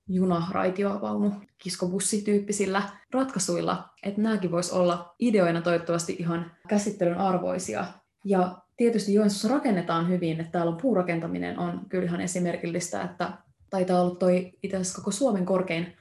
juna, 0.08 0.46
raitiovaunu, 0.50 1.32
kiskobussityyppisillä 1.58 2.82
ratkaisuilla, 3.12 3.88
että 4.02 4.20
nämäkin 4.20 4.50
voisi 4.50 4.74
olla 4.74 5.14
ideoina 5.18 5.60
toivottavasti 5.60 6.16
ihan 6.18 6.50
käsittelyn 6.68 7.18
arvoisia. 7.18 7.84
Ja 8.24 8.58
tietysti 8.76 9.14
Joensuussa 9.14 9.48
rakennetaan 9.48 10.08
hyvin, 10.08 10.40
että 10.40 10.52
täällä 10.52 10.72
on 10.72 10.80
puurakentaminen 10.82 11.58
on 11.58 11.80
kyllä 11.88 12.04
ihan 12.04 12.20
esimerkillistä, 12.20 13.02
että 13.02 13.32
taitaa 13.70 14.02
olla 14.02 14.14
toi 14.14 14.52
itse 14.62 14.76
asiassa 14.76 14.98
koko 14.98 15.10
Suomen 15.10 15.46
korkein 15.46 15.96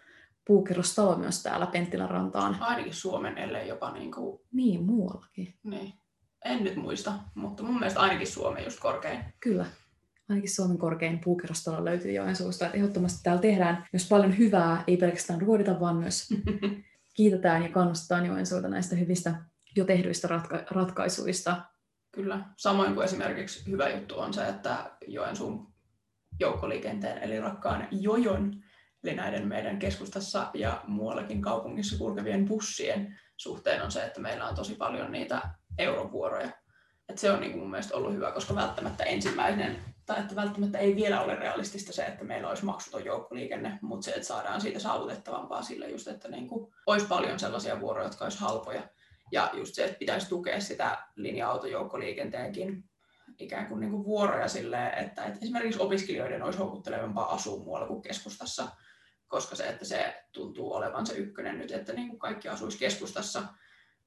puukerrostalo 0.47 1.15
myös 1.15 1.43
täällä 1.43 1.65
Penttilän 1.65 2.09
rantaan. 2.09 2.57
Ainakin 2.59 2.93
Suomen, 2.93 3.37
ellei 3.37 3.67
jopa 3.67 3.91
niin 3.91 4.11
kuin... 4.11 4.39
Niin, 4.51 4.83
muuallakin. 4.83 5.53
Niin. 5.63 5.93
En 6.45 6.63
nyt 6.63 6.75
muista, 6.75 7.13
mutta 7.35 7.63
mun 7.63 7.79
mielestä 7.79 7.99
ainakin 7.99 8.27
Suomen 8.27 8.63
just 8.63 8.79
korkein. 8.79 9.19
Kyllä. 9.39 9.65
Ainakin 10.29 10.55
Suomen 10.55 10.77
korkein 10.77 11.19
puukerrostalo 11.19 11.85
löytyy 11.85 12.11
Joensuusta. 12.11 12.65
Että 12.65 12.77
ehdottomasti 12.77 13.19
täällä 13.23 13.41
tehdään 13.41 13.87
myös 13.93 14.09
paljon 14.09 14.37
hyvää, 14.37 14.83
ei 14.87 14.97
pelkästään 14.97 15.41
ruodita, 15.41 15.79
vaan 15.79 15.95
myös 15.95 16.29
kiitetään 17.17 17.63
ja 17.63 17.69
kannustetaan 17.69 18.25
Joensuuta 18.25 18.67
näistä 18.67 18.95
hyvistä 18.95 19.35
jo 19.75 19.85
tehdyistä 19.85 20.27
ratka- 20.27 20.63
ratkaisuista. 20.71 21.61
Kyllä. 22.11 22.45
Samoin 22.57 22.93
kuin 22.93 23.05
esimerkiksi 23.05 23.71
hyvä 23.71 23.89
juttu 23.89 24.19
on 24.19 24.33
se, 24.33 24.47
että 24.47 24.91
Joensuun 25.07 25.73
joukkoliikenteen 26.39 27.17
eli 27.17 27.39
rakkaan 27.39 27.87
Jojon 27.91 28.53
eli 29.03 29.15
näiden 29.15 29.47
meidän 29.47 29.79
keskustassa 29.79 30.51
ja 30.53 30.83
muuallakin 30.87 31.41
kaupungissa 31.41 31.97
kulkevien 31.97 32.45
bussien 32.45 33.19
suhteen 33.37 33.81
on 33.81 33.91
se, 33.91 34.03
että 34.03 34.21
meillä 34.21 34.47
on 34.47 34.55
tosi 34.55 34.75
paljon 34.75 35.11
niitä 35.11 35.41
eurovuoroja. 35.77 36.49
Et 37.09 37.17
se 37.17 37.31
on 37.31 37.39
niin 37.39 37.51
kuin 37.51 37.61
mun 37.61 37.71
mielestä 37.71 37.97
ollut 37.97 38.13
hyvä, 38.13 38.31
koska 38.31 38.55
välttämättä 38.55 39.03
ensimmäinen, 39.03 39.77
tai 40.05 40.19
että 40.19 40.35
välttämättä 40.35 40.77
ei 40.77 40.95
vielä 40.95 41.21
ole 41.21 41.35
realistista 41.35 41.93
se, 41.93 42.05
että 42.05 42.23
meillä 42.23 42.49
olisi 42.49 42.65
maksuton 42.65 43.05
joukkoliikenne, 43.05 43.79
mutta 43.81 44.05
se, 44.05 44.11
että 44.11 44.27
saadaan 44.27 44.61
siitä 44.61 44.79
saavutettavampaa 44.79 45.61
sille 45.61 45.89
just, 45.89 46.07
että 46.07 46.27
niin 46.27 46.47
kuin 46.47 46.73
olisi 46.85 47.05
paljon 47.07 47.39
sellaisia 47.39 47.79
vuoroja, 47.79 48.07
jotka 48.07 48.25
olisi 48.25 48.39
halpoja. 48.39 48.81
Ja 49.31 49.51
just 49.53 49.75
se, 49.75 49.85
että 49.85 49.97
pitäisi 49.99 50.29
tukea 50.29 50.61
sitä 50.61 50.97
linja-autojoukkoliikenteenkin 51.15 52.83
ikään 53.39 53.67
kuin, 53.67 53.79
niin 53.79 53.91
kuin 53.91 54.05
vuoroja 54.05 54.47
silleen, 54.47 54.93
että, 54.93 55.25
että 55.25 55.39
esimerkiksi 55.41 55.81
opiskelijoiden 55.81 56.43
olisi 56.43 56.59
houkuttelevampaa 56.59 57.33
asua 57.33 57.63
muualla 57.63 57.87
kuin 57.87 58.01
keskustassa, 58.01 58.67
koska 59.27 59.55
se, 59.55 59.67
että 59.67 59.85
se 59.85 60.23
tuntuu 60.31 60.73
olevan 60.73 61.05
se 61.05 61.13
ykkönen 61.13 61.57
nyt, 61.57 61.71
että 61.71 61.93
niin 61.93 62.09
kuin 62.09 62.19
kaikki 62.19 62.49
asuisi 62.49 62.79
keskustassa, 62.79 63.43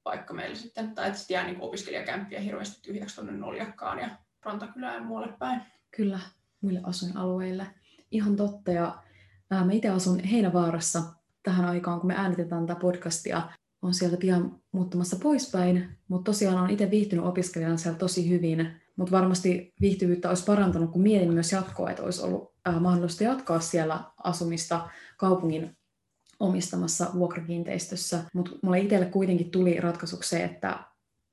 vaikka 0.05 0.33
meillä 0.33 0.55
sitten, 0.55 0.95
tai 0.95 1.07
että 1.07 1.19
sitten 1.19 1.35
jää 1.35 1.45
niin 1.45 1.61
opiskelijakämppiä 1.61 2.39
hirveästi 2.39 2.81
tyhjäksi 2.81 3.15
tuonne 3.15 3.31
Noljakkaan 3.31 3.99
ja 3.99 4.09
Rantakylään 4.45 5.05
muualle 5.05 5.33
päin. 5.39 5.61
Kyllä, 5.95 6.19
muille 6.61 6.79
asuinalueille. 6.83 7.67
Ihan 8.11 8.35
totta, 8.35 8.71
ja 8.71 9.03
ää, 9.51 9.65
mä 9.65 9.71
itse 9.71 9.89
asun 9.89 10.19
Heinävaarassa 10.19 11.01
tähän 11.43 11.65
aikaan, 11.65 11.99
kun 11.99 12.07
me 12.07 12.15
äänitetään 12.17 12.67
tätä 12.67 12.79
podcastia, 12.79 13.49
on 13.81 13.93
sieltä 13.93 14.17
pian 14.17 14.59
muuttamassa 14.71 15.17
poispäin, 15.23 15.97
mutta 16.07 16.31
tosiaan 16.31 16.57
on 16.57 16.69
itse 16.69 16.91
viihtynyt 16.91 17.25
opiskelijana 17.25 17.77
siellä 17.77 17.99
tosi 17.99 18.29
hyvin, 18.29 18.81
mutta 18.95 19.11
varmasti 19.11 19.73
viihtyvyyttä 19.81 20.29
olisi 20.29 20.45
parantanut, 20.45 20.91
kun 20.91 21.01
mietin 21.01 21.33
myös 21.33 21.51
jatkoa, 21.51 21.89
että 21.89 22.03
olisi 22.03 22.21
ollut 22.21 22.53
ää, 22.65 22.79
mahdollista 22.79 23.23
jatkaa 23.23 23.59
siellä 23.59 23.99
asumista 24.23 24.89
kaupungin 25.17 25.77
omistamassa 26.41 27.07
vuokrakiinteistössä, 27.13 28.23
mutta 28.33 28.51
mulle 28.63 28.79
itselle 28.79 29.05
kuitenkin 29.05 29.51
tuli 29.51 29.79
ratkaisuksi 29.79 30.29
se, 30.29 30.43
että, 30.43 30.79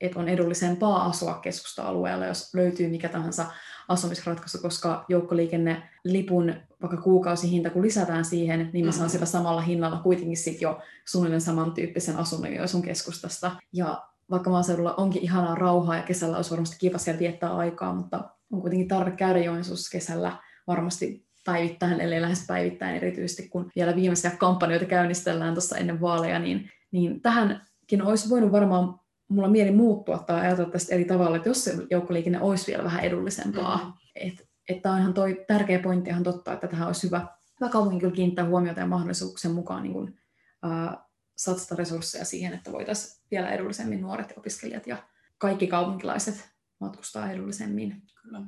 että 0.00 0.18
on 0.18 0.28
edullisempaa 0.28 1.04
asua 1.04 1.34
keskusta-alueella, 1.34 2.26
jos 2.26 2.54
löytyy 2.54 2.88
mikä 2.88 3.08
tahansa 3.08 3.46
asumisratkaisu, 3.88 4.58
koska 4.58 5.04
joukkoliikennelipun 5.08 6.54
vaikka 6.82 6.96
kuukausihinta, 6.96 7.70
kun 7.70 7.82
lisätään 7.82 8.24
siihen, 8.24 8.70
niin 8.72 8.86
mä 8.86 8.92
saan 8.92 9.10
sillä 9.10 9.26
samalla 9.26 9.60
hinnalla 9.60 9.98
kuitenkin 9.98 10.36
sit 10.36 10.60
jo 10.60 10.80
suunnilleen 11.04 11.40
samantyyppisen 11.40 12.16
asunnon 12.16 12.54
jo 12.54 12.66
sun 12.66 12.82
keskustasta. 12.82 13.56
Ja 13.72 14.08
vaikka 14.30 14.50
maaseudulla 14.50 14.94
onkin 14.94 15.22
ihanaa 15.22 15.54
rauhaa 15.54 15.96
ja 15.96 16.02
kesällä 16.02 16.36
olisi 16.36 16.50
varmasti 16.50 16.76
kiva 16.78 16.98
siellä 16.98 17.18
viettää 17.18 17.56
aikaa, 17.56 17.94
mutta 17.94 18.30
on 18.52 18.60
kuitenkin 18.60 18.88
tarve 18.88 19.10
käydä 19.10 19.38
Joensuussa 19.38 19.90
kesällä 19.90 20.36
varmasti 20.66 21.27
päivittäin, 21.44 22.00
ellei 22.00 22.22
lähes 22.22 22.44
päivittäin 22.46 22.96
erityisesti, 22.96 23.48
kun 23.48 23.70
vielä 23.76 23.96
viimeisiä 23.96 24.30
kampanjoita 24.30 24.86
käynnistellään 24.86 25.54
tuossa 25.54 25.76
ennen 25.76 26.00
vaaleja, 26.00 26.38
niin, 26.38 26.70
niin 26.90 27.20
tähänkin 27.20 28.02
olisi 28.02 28.30
voinut 28.30 28.52
varmaan 28.52 29.00
mulla 29.28 29.48
mieli 29.48 29.70
muuttua 29.70 30.18
tai 30.18 30.40
ajatella 30.40 30.70
tästä 30.70 30.94
eri 30.94 31.04
tavalla, 31.04 31.36
että 31.36 31.48
jos 31.48 31.64
se 31.64 31.74
joukkoliikenne 31.90 32.40
olisi 32.40 32.66
vielä 32.66 32.84
vähän 32.84 33.04
edullisempaa. 33.04 33.76
Mm-hmm. 33.76 33.92
Että 34.14 34.44
et 34.68 34.82
tämä 34.82 34.94
on 34.94 35.00
ihan 35.00 35.14
toi 35.14 35.44
tärkeä 35.46 35.78
pointti 35.78 36.10
ihan 36.10 36.22
totta, 36.22 36.52
että 36.52 36.68
tähän 36.68 36.86
olisi 36.86 37.06
hyvä, 37.06 37.26
hyvä 37.60 37.70
kaupunki 37.70 38.00
kyllä 38.00 38.14
kiinnittää 38.14 38.44
huomiota 38.44 38.80
ja 38.80 38.86
mahdollisuuksien 38.86 39.54
mukaan 39.54 39.82
niin 39.82 39.92
kuin, 39.92 40.18
äh, 40.64 40.96
satsata 41.36 41.74
resursseja 41.74 42.24
siihen, 42.24 42.54
että 42.54 42.72
voitaisiin 42.72 43.22
vielä 43.30 43.50
edullisemmin 43.50 44.00
nuoret 44.00 44.32
opiskelijat 44.36 44.86
ja 44.86 44.96
kaikki 45.38 45.66
kaupunkilaiset 45.66 46.48
matkustaa 46.80 47.30
edullisemmin. 47.30 48.02
Kyllä. 48.22 48.42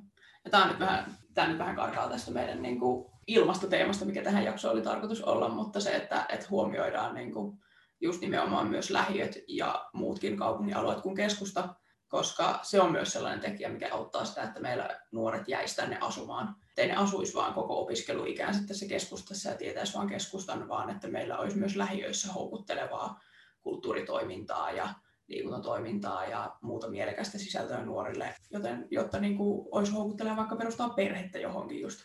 Ja 0.45 0.51
tämä, 0.51 0.63
on 0.63 0.71
nyt 0.71 0.81
vähän, 0.81 1.17
tämä 1.35 1.49
nyt 1.49 1.59
vähän 1.59 1.77
karkaa 1.77 2.09
tästä 2.09 2.31
meidän 2.31 2.63
niin 2.63 2.81
kuin 2.81 3.11
ilmastoteemasta, 3.27 4.05
mikä 4.05 4.23
tähän 4.23 4.45
jaksoon 4.45 4.73
oli 4.73 4.83
tarkoitus 4.83 5.23
olla, 5.23 5.49
mutta 5.49 5.81
se, 5.81 5.97
että, 5.97 6.27
että 6.29 6.47
huomioidaan 6.51 7.15
niin 7.15 7.33
kuin 7.33 7.59
just 8.01 8.21
nimenomaan 8.21 8.67
myös 8.67 8.91
lähiöt 8.91 9.39
ja 9.49 9.89
muutkin 9.93 10.37
kaupungin 10.37 10.77
alueet 10.77 11.01
kuin 11.01 11.17
keskusta, 11.17 11.75
koska 12.09 12.59
se 12.63 12.81
on 12.81 12.93
myös 12.93 13.13
sellainen 13.13 13.41
tekijä, 13.41 13.69
mikä 13.69 13.89
auttaa 13.93 14.25
sitä, 14.25 14.43
että 14.43 14.61
meillä 14.61 15.01
nuoret 15.13 15.49
jäisi 15.49 15.77
tänne 15.77 15.99
asumaan. 16.01 16.57
Ei 16.77 16.87
ne 16.87 16.97
asuisi 16.97 17.35
vaan 17.35 17.55
koko 17.55 17.81
opiskeluikään 17.81 18.55
sitten 18.55 18.77
se 18.77 18.89
keskustassa 18.89 19.51
ja 19.51 19.57
tietäisi 19.57 19.95
vaan 19.95 20.09
keskustan, 20.09 20.69
vaan 20.69 20.91
että 20.91 21.09
meillä 21.09 21.39
olisi 21.39 21.59
myös 21.59 21.77
lähiöissä 21.77 22.33
houkuttelevaa 22.33 23.21
kulttuuritoimintaa 23.61 24.71
ja 24.71 24.89
liikuntatoimintaa 25.31 26.27
ja 26.27 26.57
muuta 26.63 26.91
mielekästä 26.91 27.39
sisältöä 27.39 27.85
nuorille, 27.85 28.35
joten, 28.51 28.87
jotta 28.91 29.21
niin 29.21 29.37
kuin 29.37 29.69
olisi 29.73 29.93
houkutteleva 29.93 30.37
vaikka 30.37 30.57
perustaa 30.57 30.89
perhettä 30.89 31.39
johonkin 31.39 31.81
just 31.81 32.01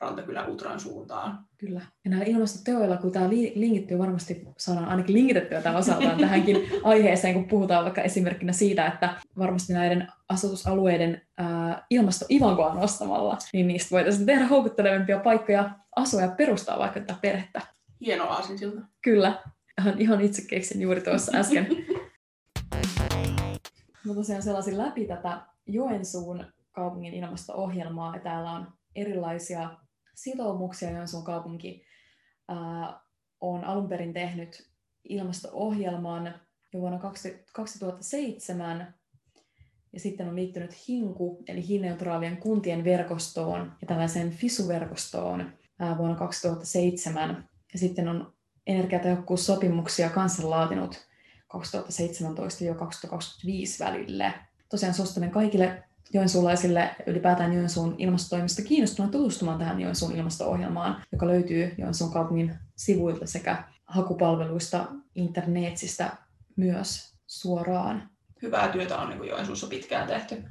Rantakylä 0.00 0.46
Utran 0.46 0.80
suuntaan. 0.80 1.44
Kyllä. 1.58 1.80
Ja 2.04 2.10
näillä 2.10 2.26
ilmastoteoilla, 2.26 2.96
kun 2.96 3.12
tämä 3.12 3.30
linkittyy, 3.30 3.98
varmasti 3.98 4.42
saadaan 4.58 4.88
ainakin 4.88 5.14
linkitettyä 5.14 5.62
tämän 5.62 5.78
osaltaan 5.78 6.20
tähänkin 6.26 6.56
aiheeseen, 6.84 7.34
kun 7.34 7.48
puhutaan 7.48 7.84
vaikka 7.84 8.02
esimerkkinä 8.02 8.52
siitä, 8.52 8.86
että 8.86 9.14
varmasti 9.38 9.72
näiden 9.72 10.08
asutusalueiden 10.28 11.22
ää, 11.38 11.86
ilmastoivankoa 11.90 12.74
nostamalla, 12.74 13.38
niin 13.52 13.68
niistä 13.68 13.90
voitaisiin 13.90 14.26
tehdä 14.26 14.46
houkuttelevampia 14.46 15.18
paikkoja 15.18 15.70
asua 15.96 16.20
ja 16.20 16.28
perustaa 16.28 16.78
vaikka 16.78 17.00
tätä 17.00 17.14
perhettä. 17.22 17.60
Hieno 18.00 18.24
aasinsilta. 18.24 18.80
Kyllä. 19.02 19.42
Ihan, 19.80 20.00
ihan 20.00 20.20
itse 20.20 20.42
keksin 20.48 20.80
juuri 20.80 21.00
tuossa 21.00 21.32
äsken. 21.36 21.66
Mä 24.06 24.14
tosiaan 24.14 24.42
sellaisin 24.42 24.78
läpi 24.78 25.06
tätä 25.06 25.46
Joensuun 25.66 26.44
kaupungin 26.72 27.14
ilmasto-ohjelmaa, 27.14 28.14
ja 28.16 28.20
täällä 28.20 28.52
on 28.52 28.72
erilaisia 28.94 29.76
sitoumuksia, 30.14 30.90
Joensuun 30.90 31.24
kaupunki 31.24 31.84
ää, 32.48 33.00
on 33.40 33.64
alun 33.64 33.88
perin 33.88 34.12
tehnyt 34.12 34.70
ilmasto-ohjelman 35.04 36.34
jo 36.72 36.80
vuonna 36.80 36.98
2007, 37.52 38.94
ja 39.92 40.00
sitten 40.00 40.28
on 40.28 40.36
liittynyt 40.36 40.88
HINKU, 40.88 41.44
eli 41.48 41.66
hiilineutraalien 41.66 42.36
kuntien 42.36 42.84
verkostoon 42.84 43.72
ja 43.80 43.86
tällaiseen 43.86 44.30
FISU-verkostoon 44.30 45.52
ää, 45.78 45.98
vuonna 45.98 46.16
2007. 46.16 47.48
Ja 47.72 47.78
sitten 47.78 48.08
on 48.08 48.32
energiatehokkuussopimuksia 48.66 50.10
kanssa 50.10 50.50
laatinut 50.50 51.09
2017-2025 51.54 51.58
välille. 53.80 54.34
Tosiaan 54.68 54.94
suosittelen 54.94 55.30
kaikille 55.30 55.82
joensuulaisille 56.12 56.90
ylipäätään 57.06 57.52
Joensuun 57.52 57.94
ilmastotoimista 57.98 58.62
kiinnostuneet 58.62 59.12
tutustumaan 59.12 59.58
tähän 59.58 59.80
Joensuun 59.80 60.16
ilmasto-ohjelmaan, 60.16 61.02
joka 61.12 61.26
löytyy 61.26 61.74
Joensuun 61.78 62.12
kaupungin 62.12 62.54
sivuilta 62.76 63.26
sekä 63.26 63.64
hakupalveluista 63.86 64.86
internetsistä 65.14 66.10
myös 66.56 67.14
suoraan. 67.26 68.10
Hyvää 68.42 68.68
työtä 68.68 68.98
on 68.98 69.08
niin 69.08 69.18
kuin 69.18 69.30
Joensuussa 69.30 69.66
pitkään 69.66 70.06
tehty. 70.06 70.44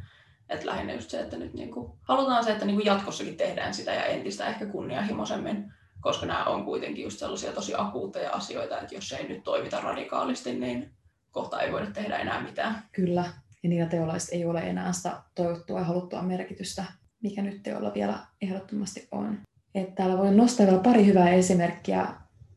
Et 0.49 0.63
lähinnä 0.63 0.93
just 0.93 1.09
se, 1.09 1.19
että 1.19 1.37
nyt 1.37 1.53
niin 1.53 1.71
kuin, 1.71 1.91
halutaan 2.01 2.43
se, 2.43 2.51
että 2.51 2.65
niin 2.65 2.75
kuin 2.75 2.85
jatkossakin 2.85 3.37
tehdään 3.37 3.73
sitä 3.73 3.93
ja 3.93 4.03
entistä 4.05 4.47
ehkä 4.47 4.65
kunnianhimoisemmin, 4.65 5.73
koska 6.01 6.25
nämä 6.25 6.45
on 6.45 6.65
kuitenkin 6.65 7.03
just 7.03 7.19
sellaisia 7.19 7.51
tosi 7.51 7.73
akuutteja 7.77 8.31
asioita, 8.31 8.81
että 8.81 8.95
jos 8.95 9.11
ei 9.11 9.27
nyt 9.27 9.43
toimita 9.43 9.81
radikaalisti, 9.81 10.59
niin 10.59 10.91
kohta 11.31 11.61
ei 11.61 11.71
voida 11.71 11.91
tehdä 11.91 12.17
enää 12.17 12.43
mitään. 12.43 12.83
Kyllä, 12.91 13.23
ja 13.63 13.69
niillä 13.69 13.89
teoilla 13.89 14.13
ei 14.31 14.45
ole 14.45 14.59
enää 14.59 14.91
sitä 14.91 15.21
toivottua 15.35 15.79
ja 15.79 15.85
haluttua 15.85 16.21
merkitystä, 16.21 16.83
mikä 17.23 17.41
nyt 17.41 17.63
teolla 17.63 17.93
vielä 17.93 18.19
ehdottomasti 18.41 19.07
on. 19.11 19.37
Et 19.75 19.95
täällä 19.95 20.17
voi 20.17 20.35
nostaa 20.35 20.65
vielä 20.65 20.79
pari 20.79 21.05
hyvää 21.05 21.29
esimerkkiä, 21.29 22.07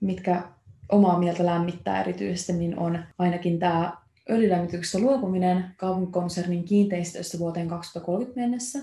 mitkä 0.00 0.42
omaa 0.88 1.18
mieltä 1.18 1.46
lämmittää 1.46 2.00
erityisesti, 2.00 2.52
niin 2.52 2.78
on 2.78 2.98
ainakin 3.18 3.58
tämä 3.58 3.96
öljylämmityksestä 4.30 4.98
luopuminen 4.98 5.74
kaupunkikonsernin 5.76 6.64
kiinteistöistä 6.64 7.38
vuoteen 7.38 7.68
2030 7.68 8.40
mennessä. 8.40 8.78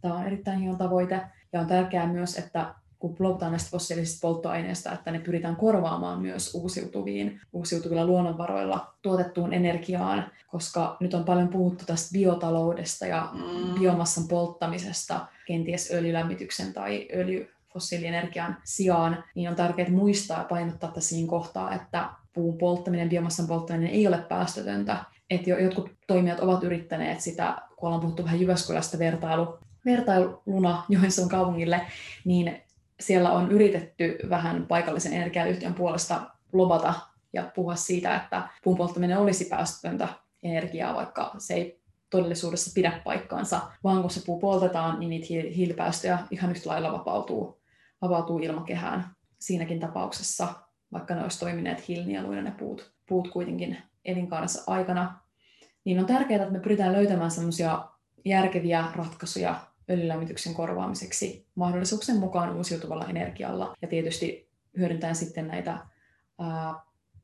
Tämä 0.00 0.14
on 0.14 0.26
erittäin 0.26 0.58
hieno 0.58 0.76
tavoite 0.76 1.20
ja 1.52 1.60
on 1.60 1.66
tärkeää 1.66 2.06
myös, 2.06 2.38
että 2.38 2.74
kun 3.02 3.14
puhutaan 3.14 3.52
näistä 3.52 3.70
fossiilisista 3.70 4.26
polttoaineista, 4.26 4.92
että 4.92 5.10
ne 5.10 5.18
pyritään 5.18 5.56
korvaamaan 5.56 6.20
myös 6.20 6.54
uusiutuviin, 6.54 7.40
uusiutuvilla 7.52 8.06
luonnonvaroilla 8.06 8.94
tuotettuun 9.02 9.52
energiaan, 9.52 10.24
koska 10.46 10.96
nyt 11.00 11.14
on 11.14 11.24
paljon 11.24 11.48
puhuttu 11.48 11.84
tästä 11.86 12.12
biotaloudesta 12.12 13.06
ja 13.06 13.28
mm. 13.32 13.74
biomassan 13.80 14.28
polttamisesta, 14.28 15.26
kenties 15.46 15.90
öljylämmityksen 15.92 16.72
tai 16.72 17.08
öljy, 17.14 17.50
fossiilienergian 17.72 18.56
sijaan, 18.64 19.24
niin 19.34 19.48
on 19.50 19.56
tärkeää 19.56 19.90
muistaa 19.90 20.38
ja 20.38 20.44
painottaa 20.44 20.90
tässä 20.90 21.16
kohtaa, 21.26 21.74
että 21.74 22.08
puun 22.32 22.58
polttaminen, 22.58 23.08
biomassan 23.08 23.46
polttaminen 23.46 23.90
ei 23.90 24.06
ole 24.06 24.18
päästötöntä. 24.18 25.04
Että 25.30 25.50
jotkut 25.50 25.90
toimijat 26.06 26.40
ovat 26.40 26.64
yrittäneet 26.64 27.20
sitä, 27.20 27.58
kun 27.76 27.86
ollaan 27.86 28.00
puhuttu 28.00 28.24
vähän 28.24 28.40
Jyväskylästä 28.40 28.98
vertailu, 28.98 29.58
vertailuna 29.84 30.84
Joensuun 30.88 31.28
kaupungille, 31.28 31.80
niin 32.24 32.62
siellä 33.02 33.32
on 33.32 33.52
yritetty 33.52 34.18
vähän 34.30 34.66
paikallisen 34.66 35.12
energiayhtiön 35.12 35.74
puolesta 35.74 36.30
lobata 36.52 36.94
ja 37.32 37.50
puhua 37.54 37.76
siitä, 37.76 38.16
että 38.16 38.48
puun 38.64 38.76
polttaminen 38.76 39.18
olisi 39.18 39.44
päästötöntä 39.44 40.08
energiaa, 40.42 40.94
vaikka 40.94 41.34
se 41.38 41.54
ei 41.54 41.82
todellisuudessa 42.10 42.70
pidä 42.74 43.00
paikkaansa, 43.04 43.60
vaan 43.84 44.00
kun 44.00 44.10
se 44.10 44.22
puu 44.26 44.40
poltetaan, 44.40 45.00
niin 45.00 45.10
niitä 45.10 45.26
hiilipäästöjä 45.56 46.18
ihan 46.30 46.50
yhtä 46.50 46.70
lailla 46.70 46.92
vapautuu, 46.92 47.62
vapautuu 48.02 48.38
ilmakehään. 48.38 49.04
Siinäkin 49.40 49.80
tapauksessa, 49.80 50.54
vaikka 50.92 51.14
ne 51.14 51.22
olisi 51.22 51.40
toimineet 51.40 51.88
hiilinieluina 51.88 52.42
ne 52.42 52.50
puut, 52.50 52.92
puut 53.08 53.28
kuitenkin 53.28 53.78
elinkaarensa 54.04 54.62
aikana, 54.66 55.20
niin 55.84 55.98
on 55.98 56.06
tärkeää, 56.06 56.42
että 56.42 56.52
me 56.52 56.60
pyritään 56.60 56.92
löytämään 56.92 57.30
sellaisia 57.30 57.88
järkeviä 58.24 58.84
ratkaisuja 58.96 59.60
öljylämmityksen 59.90 60.54
korvaamiseksi 60.54 61.46
mahdollisuuksien 61.54 62.18
mukaan 62.18 62.56
uusiutuvalla 62.56 63.06
energialla 63.08 63.76
ja 63.82 63.88
tietysti 63.88 64.50
hyödyntäen 64.78 65.16
sitten 65.16 65.48
näitä 65.48 65.78
ää, 66.38 66.74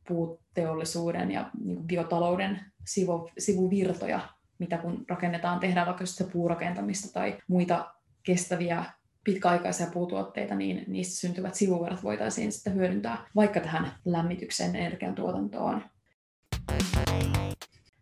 puuteollisuuden 0.09 1.31
ja 1.31 1.51
niin 1.65 1.87
biotalouden 1.87 2.61
sivu, 2.87 3.31
sivuvirtoja, 3.39 4.21
mitä 4.59 4.79
kun 4.79 5.05
rakennetaan, 5.09 5.61
tehdään 5.61 5.87
vaikka 5.87 6.07
sitä 6.07 6.31
puurakentamista 6.33 7.13
tai 7.13 7.39
muita 7.49 7.95
kestäviä 8.23 8.85
pitkäaikaisia 9.25 9.87
puutuotteita, 9.87 10.55
niin 10.55 10.85
niistä 10.87 11.21
syntyvät 11.21 11.55
sivuvirrat 11.55 12.03
voitaisiin 12.03 12.53
sitten 12.53 12.75
hyödyntää 12.75 13.27
vaikka 13.37 13.61
tähän 13.61 13.93
lämmityksen 14.05 14.77
energiantuotantoon. 14.77 15.83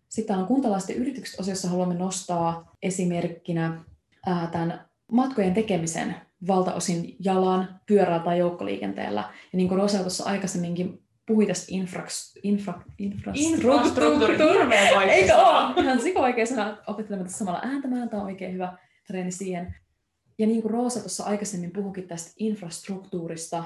Sitten 0.09 0.37
on 0.39 0.47
kuntalaisten 0.47 0.97
yritykset 0.97 1.41
osiossa 1.41 1.69
haluamme 1.69 1.95
nostaa 1.95 2.73
esimerkkinä 2.83 3.85
tämän 4.53 4.87
matkojen 5.13 5.55
tekemisen 5.55 6.15
valtaosin 6.47 7.17
jalan, 7.25 7.81
pyörällä 7.87 8.25
tai 8.25 8.39
joukkoliikenteellä. 8.39 9.21
Ja 9.21 9.57
niin 9.57 9.69
kuin 9.69 9.79
Rosa 9.79 9.99
tuossa 9.99 10.25
aikaisemminkin 10.25 11.03
puhui 11.27 11.47
tästä 11.47 11.67
infra, 11.69 12.07
infra, 12.43 12.83
infrastruktuuri. 13.35 14.37
Eikö 15.11 15.35
ole? 15.37 15.83
Ihan 15.83 16.01
siko 16.01 16.21
oikein 16.21 16.47
sana 16.47 16.77
opettelematta 16.87 17.33
samalla 17.33 17.61
ääntämään. 17.63 18.09
Tämä 18.09 18.23
on 18.23 18.29
oikein 18.29 18.53
hyvä 18.53 18.79
treeni 19.07 19.31
siihen. 19.31 19.75
Ja 20.39 20.47
niin 20.47 20.63
kuin 20.63 20.71
Roosa 20.71 21.01
tuossa 21.01 21.25
aikaisemmin 21.25 21.73
puhukin 21.73 22.09
tästä 22.09 22.33
infrastruktuurista, 22.39 23.65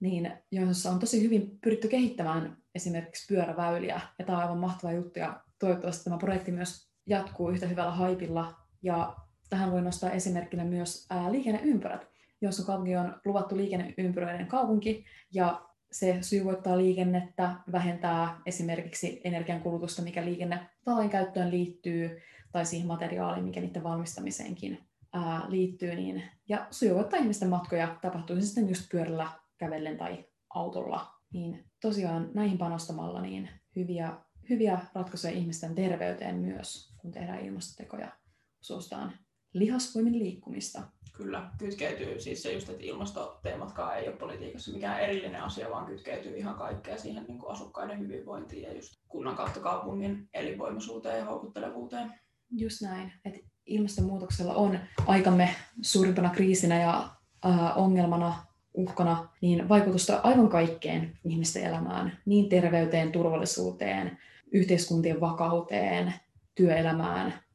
niin 0.00 0.32
joissa 0.52 0.90
on 0.90 0.98
tosi 0.98 1.22
hyvin 1.22 1.58
pyritty 1.60 1.88
kehittämään 1.88 2.56
esimerkiksi 2.74 3.34
pyöräväyliä. 3.34 4.00
Ja 4.18 4.24
tämä 4.24 4.38
on 4.38 4.44
aivan 4.44 4.58
mahtava 4.58 4.92
juttu 4.92 5.18
ja 5.18 5.40
toivottavasti 5.58 6.04
tämä 6.04 6.18
projekti 6.18 6.52
myös 6.52 6.88
jatkuu 7.06 7.50
yhtä 7.50 7.66
hyvällä 7.66 7.90
haipilla. 7.92 8.54
Ja 8.82 9.16
tähän 9.50 9.72
voi 9.72 9.82
nostaa 9.82 10.10
esimerkkinä 10.10 10.64
myös 10.64 11.06
ää, 11.10 11.32
liikenneympyrät. 11.32 12.06
Jos 12.40 12.64
kaupunki 12.66 12.96
on 12.96 13.20
luvattu 13.24 13.56
liikenneympyröiden 13.56 14.46
kaupunki 14.46 15.04
ja 15.34 15.66
se 15.92 16.18
sujuvoittaa 16.20 16.78
liikennettä, 16.78 17.54
vähentää 17.72 18.40
esimerkiksi 18.46 19.20
energiankulutusta, 19.24 20.02
mikä 20.02 20.24
liikennetalojen 20.24 21.10
käyttöön 21.10 21.50
liittyy, 21.50 22.22
tai 22.52 22.66
siihen 22.66 22.86
materiaaliin, 22.86 23.44
mikä 23.44 23.60
niiden 23.60 23.82
valmistamiseenkin 23.82 24.78
ää, 25.12 25.42
liittyy, 25.48 25.94
niin, 25.94 26.22
ja 26.48 26.66
sujuvoittaa 26.70 27.20
ihmisten 27.20 27.48
matkoja, 27.48 27.98
tapahtuu 28.02 28.36
se 28.36 28.42
sitten 28.42 28.68
just 28.68 28.88
pyörällä, 28.90 29.28
kävellen 29.58 29.96
tai 29.96 30.24
autolla. 30.54 31.06
Niin 31.32 31.64
tosiaan 31.80 32.30
näihin 32.34 32.58
panostamalla 32.58 33.20
niin 33.20 33.48
hyviä, 33.76 34.12
hyviä 34.50 34.80
ratkaisuja 34.94 35.32
ihmisten 35.32 35.74
terveyteen 35.74 36.36
myös, 36.36 36.94
kun 36.98 37.12
tehdään 37.12 37.40
ilmastotekoja. 37.40 38.12
Suostaan 38.60 39.12
lihasvoimin 39.58 40.18
liikkumista. 40.18 40.82
Kyllä, 41.12 41.50
kytkeytyy 41.58 42.20
siis 42.20 42.42
se 42.42 42.52
just, 42.52 42.68
että 42.68 42.84
ilmastoteematkaan 42.84 43.98
ei 43.98 44.08
ole 44.08 44.16
politiikassa 44.16 44.72
mikään 44.72 45.00
erillinen 45.00 45.42
asia, 45.42 45.70
vaan 45.70 45.86
kytkeytyy 45.86 46.36
ihan 46.36 46.54
kaikkea 46.54 46.98
siihen 46.98 47.24
niin 47.28 47.38
kuin 47.38 47.52
asukkaiden 47.52 47.98
hyvinvointiin 47.98 48.62
ja 48.62 48.74
just 48.74 48.94
kunnan 49.08 49.36
kautta 49.36 49.60
kaupungin 49.60 50.28
elinvoimaisuuteen 50.34 51.18
ja 51.18 51.24
houkuttelevuuteen. 51.24 52.14
Just 52.50 52.82
näin, 52.82 53.12
että 53.24 53.40
ilmastonmuutoksella 53.66 54.54
on 54.54 54.78
aikamme 55.06 55.48
suurimpana 55.82 56.30
kriisinä 56.30 56.80
ja 56.80 57.10
äh, 57.46 57.78
ongelmana 57.78 58.34
uhkana, 58.74 59.28
niin 59.40 59.68
vaikutusta 59.68 60.20
aivan 60.22 60.48
kaikkeen 60.48 61.18
ihmisten 61.24 61.64
elämään, 61.64 62.18
niin 62.26 62.48
terveyteen, 62.48 63.12
turvallisuuteen, 63.12 64.18
yhteiskuntien 64.52 65.20
vakauteen, 65.20 66.14
työelämään, 66.54 67.45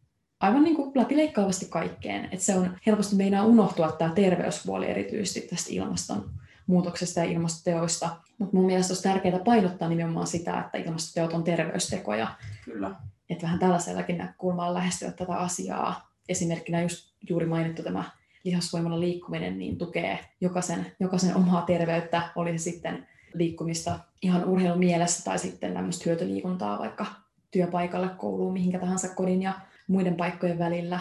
aivan 0.41 0.63
niin 0.63 0.75
kuin 0.75 0.91
läpileikkaavasti 0.95 1.65
kaikkeen. 1.69 2.25
Että 2.25 2.45
se 2.45 2.55
on 2.55 2.77
helposti 2.85 3.15
meinaa 3.15 3.45
unohtua 3.45 3.91
tämä 3.91 4.13
terveyspuoli 4.13 4.89
erityisesti 4.89 5.41
tästä 5.41 5.69
ilmastonmuutoksesta 5.69 7.19
ja 7.19 7.25
ilmastoteoista. 7.25 8.09
Mutta 8.37 8.57
mun 8.57 8.65
mielestä 8.65 8.91
olisi 8.91 9.03
tärkeää 9.03 9.39
painottaa 9.39 9.89
nimenomaan 9.89 10.27
sitä, 10.27 10.59
että 10.59 10.77
ilmastoteot 10.77 11.33
on 11.33 11.43
terveystekoja. 11.43 12.27
Kyllä. 12.65 12.95
Että 13.29 13.43
vähän 13.43 13.59
tällaisellakin 13.59 14.17
näkökulmalla 14.17 14.73
lähestyä 14.73 15.11
tätä 15.11 15.33
asiaa. 15.33 16.11
Esimerkkinä 16.29 16.81
just 16.81 17.13
juuri 17.29 17.45
mainittu 17.45 17.83
tämä 17.83 18.03
lihasvoimalla 18.43 18.99
liikkuminen 18.99 19.59
niin 19.59 19.77
tukee 19.77 20.19
jokaisen, 20.41 20.91
jokaisen 20.99 21.35
omaa 21.35 21.61
terveyttä, 21.61 22.21
oli 22.35 22.57
se 22.57 22.63
sitten 22.63 23.07
liikkumista 23.33 23.99
ihan 24.21 24.45
urheilumielessä 24.45 25.23
tai 25.23 25.39
sitten 25.39 25.73
tämmöistä 25.73 26.03
hyötyliikuntaa 26.05 26.79
vaikka 26.79 27.05
työpaikalle, 27.51 28.09
kouluun, 28.17 28.53
mihinkä 28.53 28.79
tahansa 28.79 29.15
kodin 29.15 29.41
ja 29.41 29.53
muiden 29.91 30.15
paikkojen 30.15 30.59
välillä. 30.59 30.99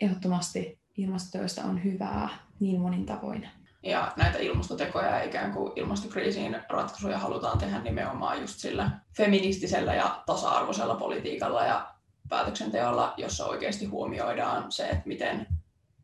Ehdottomasti 0.00 0.78
ilmastotyöstä 0.96 1.64
on 1.64 1.84
hyvää 1.84 2.28
niin 2.60 2.80
monin 2.80 3.06
tavoin. 3.06 3.48
Ja 3.82 4.12
näitä 4.16 4.38
ilmastotekoja 4.38 5.06
ja 5.06 5.22
ikään 5.22 5.52
kuin 5.52 5.72
ilmastokriisiin 5.76 6.56
ratkaisuja 6.68 7.18
halutaan 7.18 7.58
tehdä 7.58 7.80
nimenomaan 7.80 8.40
just 8.40 8.58
sillä 8.58 8.90
feministisellä 9.16 9.94
ja 9.94 10.22
tasa-arvoisella 10.26 10.94
politiikalla 10.94 11.64
ja 11.64 11.94
päätöksenteolla, 12.28 13.14
jossa 13.16 13.46
oikeasti 13.46 13.84
huomioidaan 13.84 14.72
se, 14.72 14.88
että 14.88 15.02
miten 15.08 15.46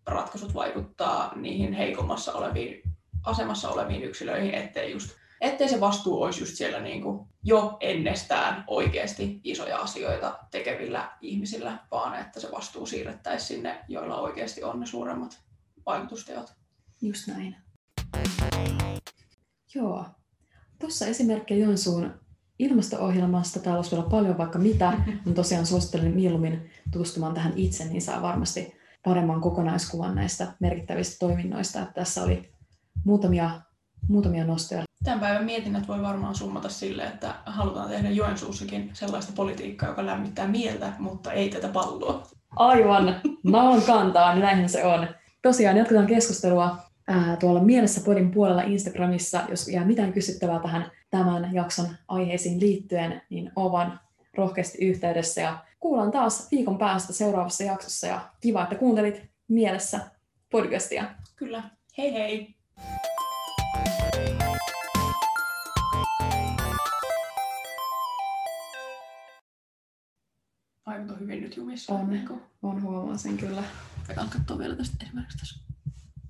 ratkaisut 0.07 0.55
vaikuttaa 0.55 1.33
niihin 1.37 1.73
heikommassa 1.73 2.33
oleviin, 2.33 2.83
asemassa 3.25 3.71
oleviin 3.71 4.03
yksilöihin, 4.03 4.55
ettei 4.55 4.93
just 4.93 5.11
ettei 5.41 5.69
se 5.69 5.81
vastuu 5.81 6.23
olisi 6.23 6.41
just 6.41 6.55
siellä 6.55 6.81
niin 6.81 7.03
kuin 7.03 7.29
jo 7.43 7.77
ennestään 7.81 8.65
oikeasti 8.67 9.41
isoja 9.45 9.79
asioita 9.79 10.39
tekevillä 10.51 11.13
ihmisillä, 11.21 11.79
vaan 11.91 12.21
että 12.21 12.41
se 12.41 12.49
vastuu 12.53 12.87
siirrettäisiin 12.87 13.49
sinne, 13.49 13.85
joilla 13.89 14.21
oikeasti 14.21 14.63
on 14.63 14.81
ne 14.81 14.87
suuremmat 14.87 15.43
vaikutusteot. 15.87 16.55
Just 17.03 17.27
näin. 17.27 17.57
Joo. 19.75 20.05
Tuossa 20.79 21.07
esimerkkejä 21.07 21.65
Joensuun 21.65 22.21
ilmasto-ohjelmasta. 22.59 23.61
Täällä 23.61 23.79
olisi 23.79 23.91
vielä 23.91 24.11
paljon 24.11 24.39
vaikka 24.39 24.59
mitä, 24.59 24.93
mutta 25.25 25.35
tosiaan 25.35 25.67
suosittelen 25.67 26.15
mieluummin 26.15 26.71
tutustumaan 26.93 27.35
tähän 27.35 27.53
itse, 27.57 27.85
niin 27.85 28.03
saa 28.03 28.23
varmasti 28.23 28.75
paremman 29.05 29.41
kokonaiskuvan 29.41 30.15
näistä 30.15 30.53
merkittävistä 30.61 31.17
toiminnoista. 31.19 31.81
Että 31.81 31.95
tässä 31.95 32.23
oli 32.23 32.53
muutamia, 33.05 33.61
muutamia 34.09 34.45
nostoja. 34.45 34.88
Tämän 35.05 35.21
päivän 35.21 35.45
mietinnät 35.45 35.89
voi 35.89 36.03
varmaan 36.03 36.35
summata 36.35 36.69
sille, 36.69 37.03
että 37.03 37.35
halutaan 37.47 37.89
tehdä 37.89 38.11
Joensuussakin 38.11 38.91
sellaista 38.93 39.33
politiikkaa, 39.37 39.89
joka 39.89 40.07
lämmittää 40.07 40.49
mieltä, 40.49 40.93
mutta 40.99 41.33
ei 41.33 41.49
tätä 41.49 41.69
palloa. 41.69 42.27
Aivan, 42.57 43.21
naulan 43.43 43.83
kantaa, 43.83 44.35
niin 44.35 44.43
näinhän 44.43 44.69
se 44.69 44.85
on. 44.85 45.09
Tosiaan 45.43 45.77
jatketaan 45.77 46.07
keskustelua 46.07 46.77
ää, 47.09 47.37
tuolla 47.37 47.61
Mielessä 47.61 48.01
Podin 48.05 48.31
puolella 48.31 48.63
Instagramissa. 48.63 49.41
Jos 49.49 49.69
jää 49.69 49.85
mitään 49.85 50.13
kysyttävää 50.13 50.59
tähän 50.59 50.91
tämän 51.11 51.55
jakson 51.55 51.89
aiheisiin 52.09 52.61
liittyen, 52.61 53.23
niin 53.31 53.53
ovan 53.57 54.01
rohkeasti 54.35 54.79
yhteydessä 54.85 55.41
ja 55.41 55.59
kuullaan 55.81 56.11
taas 56.11 56.51
viikon 56.51 56.79
päästä 56.79 57.13
seuraavassa 57.13 57.65
jaksossa 57.65 58.07
ja 58.07 58.21
kiva, 58.41 58.63
että 58.63 58.75
kuuntelit 58.75 59.23
Mielessä 59.49 60.01
podcastia. 60.51 61.05
Kyllä. 61.37 61.63
Hei 61.99 62.13
hei! 62.13 62.55
aika 70.99 71.17
hyvin 71.17 71.43
nyt 71.43 71.57
jumissa. 71.57 71.93
On, 71.93 72.11
niin 72.11 72.27
kuin... 72.29 72.41
on 72.63 72.83
huomaa 72.83 73.17
sen 73.17 73.37
kyllä. 73.37 73.63
Pitää 74.09 74.27
katsoa 74.27 74.59
vielä 74.59 74.77
tästä 74.77 74.97
esimerkiksi 75.05 75.39
tässä 75.39 75.61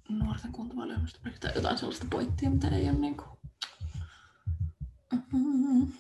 nuorten 0.09 0.53
kuntovalioimista. 0.53 1.19
Jotain 1.55 1.79
sellaista 1.79 2.07
pointtia, 2.11 2.51
mitä 2.51 2.69
ei 2.69 2.89
ole 2.89 2.99
niin 2.99 3.17
kuin... 3.17 3.29
Mm-hmm. 5.13 5.93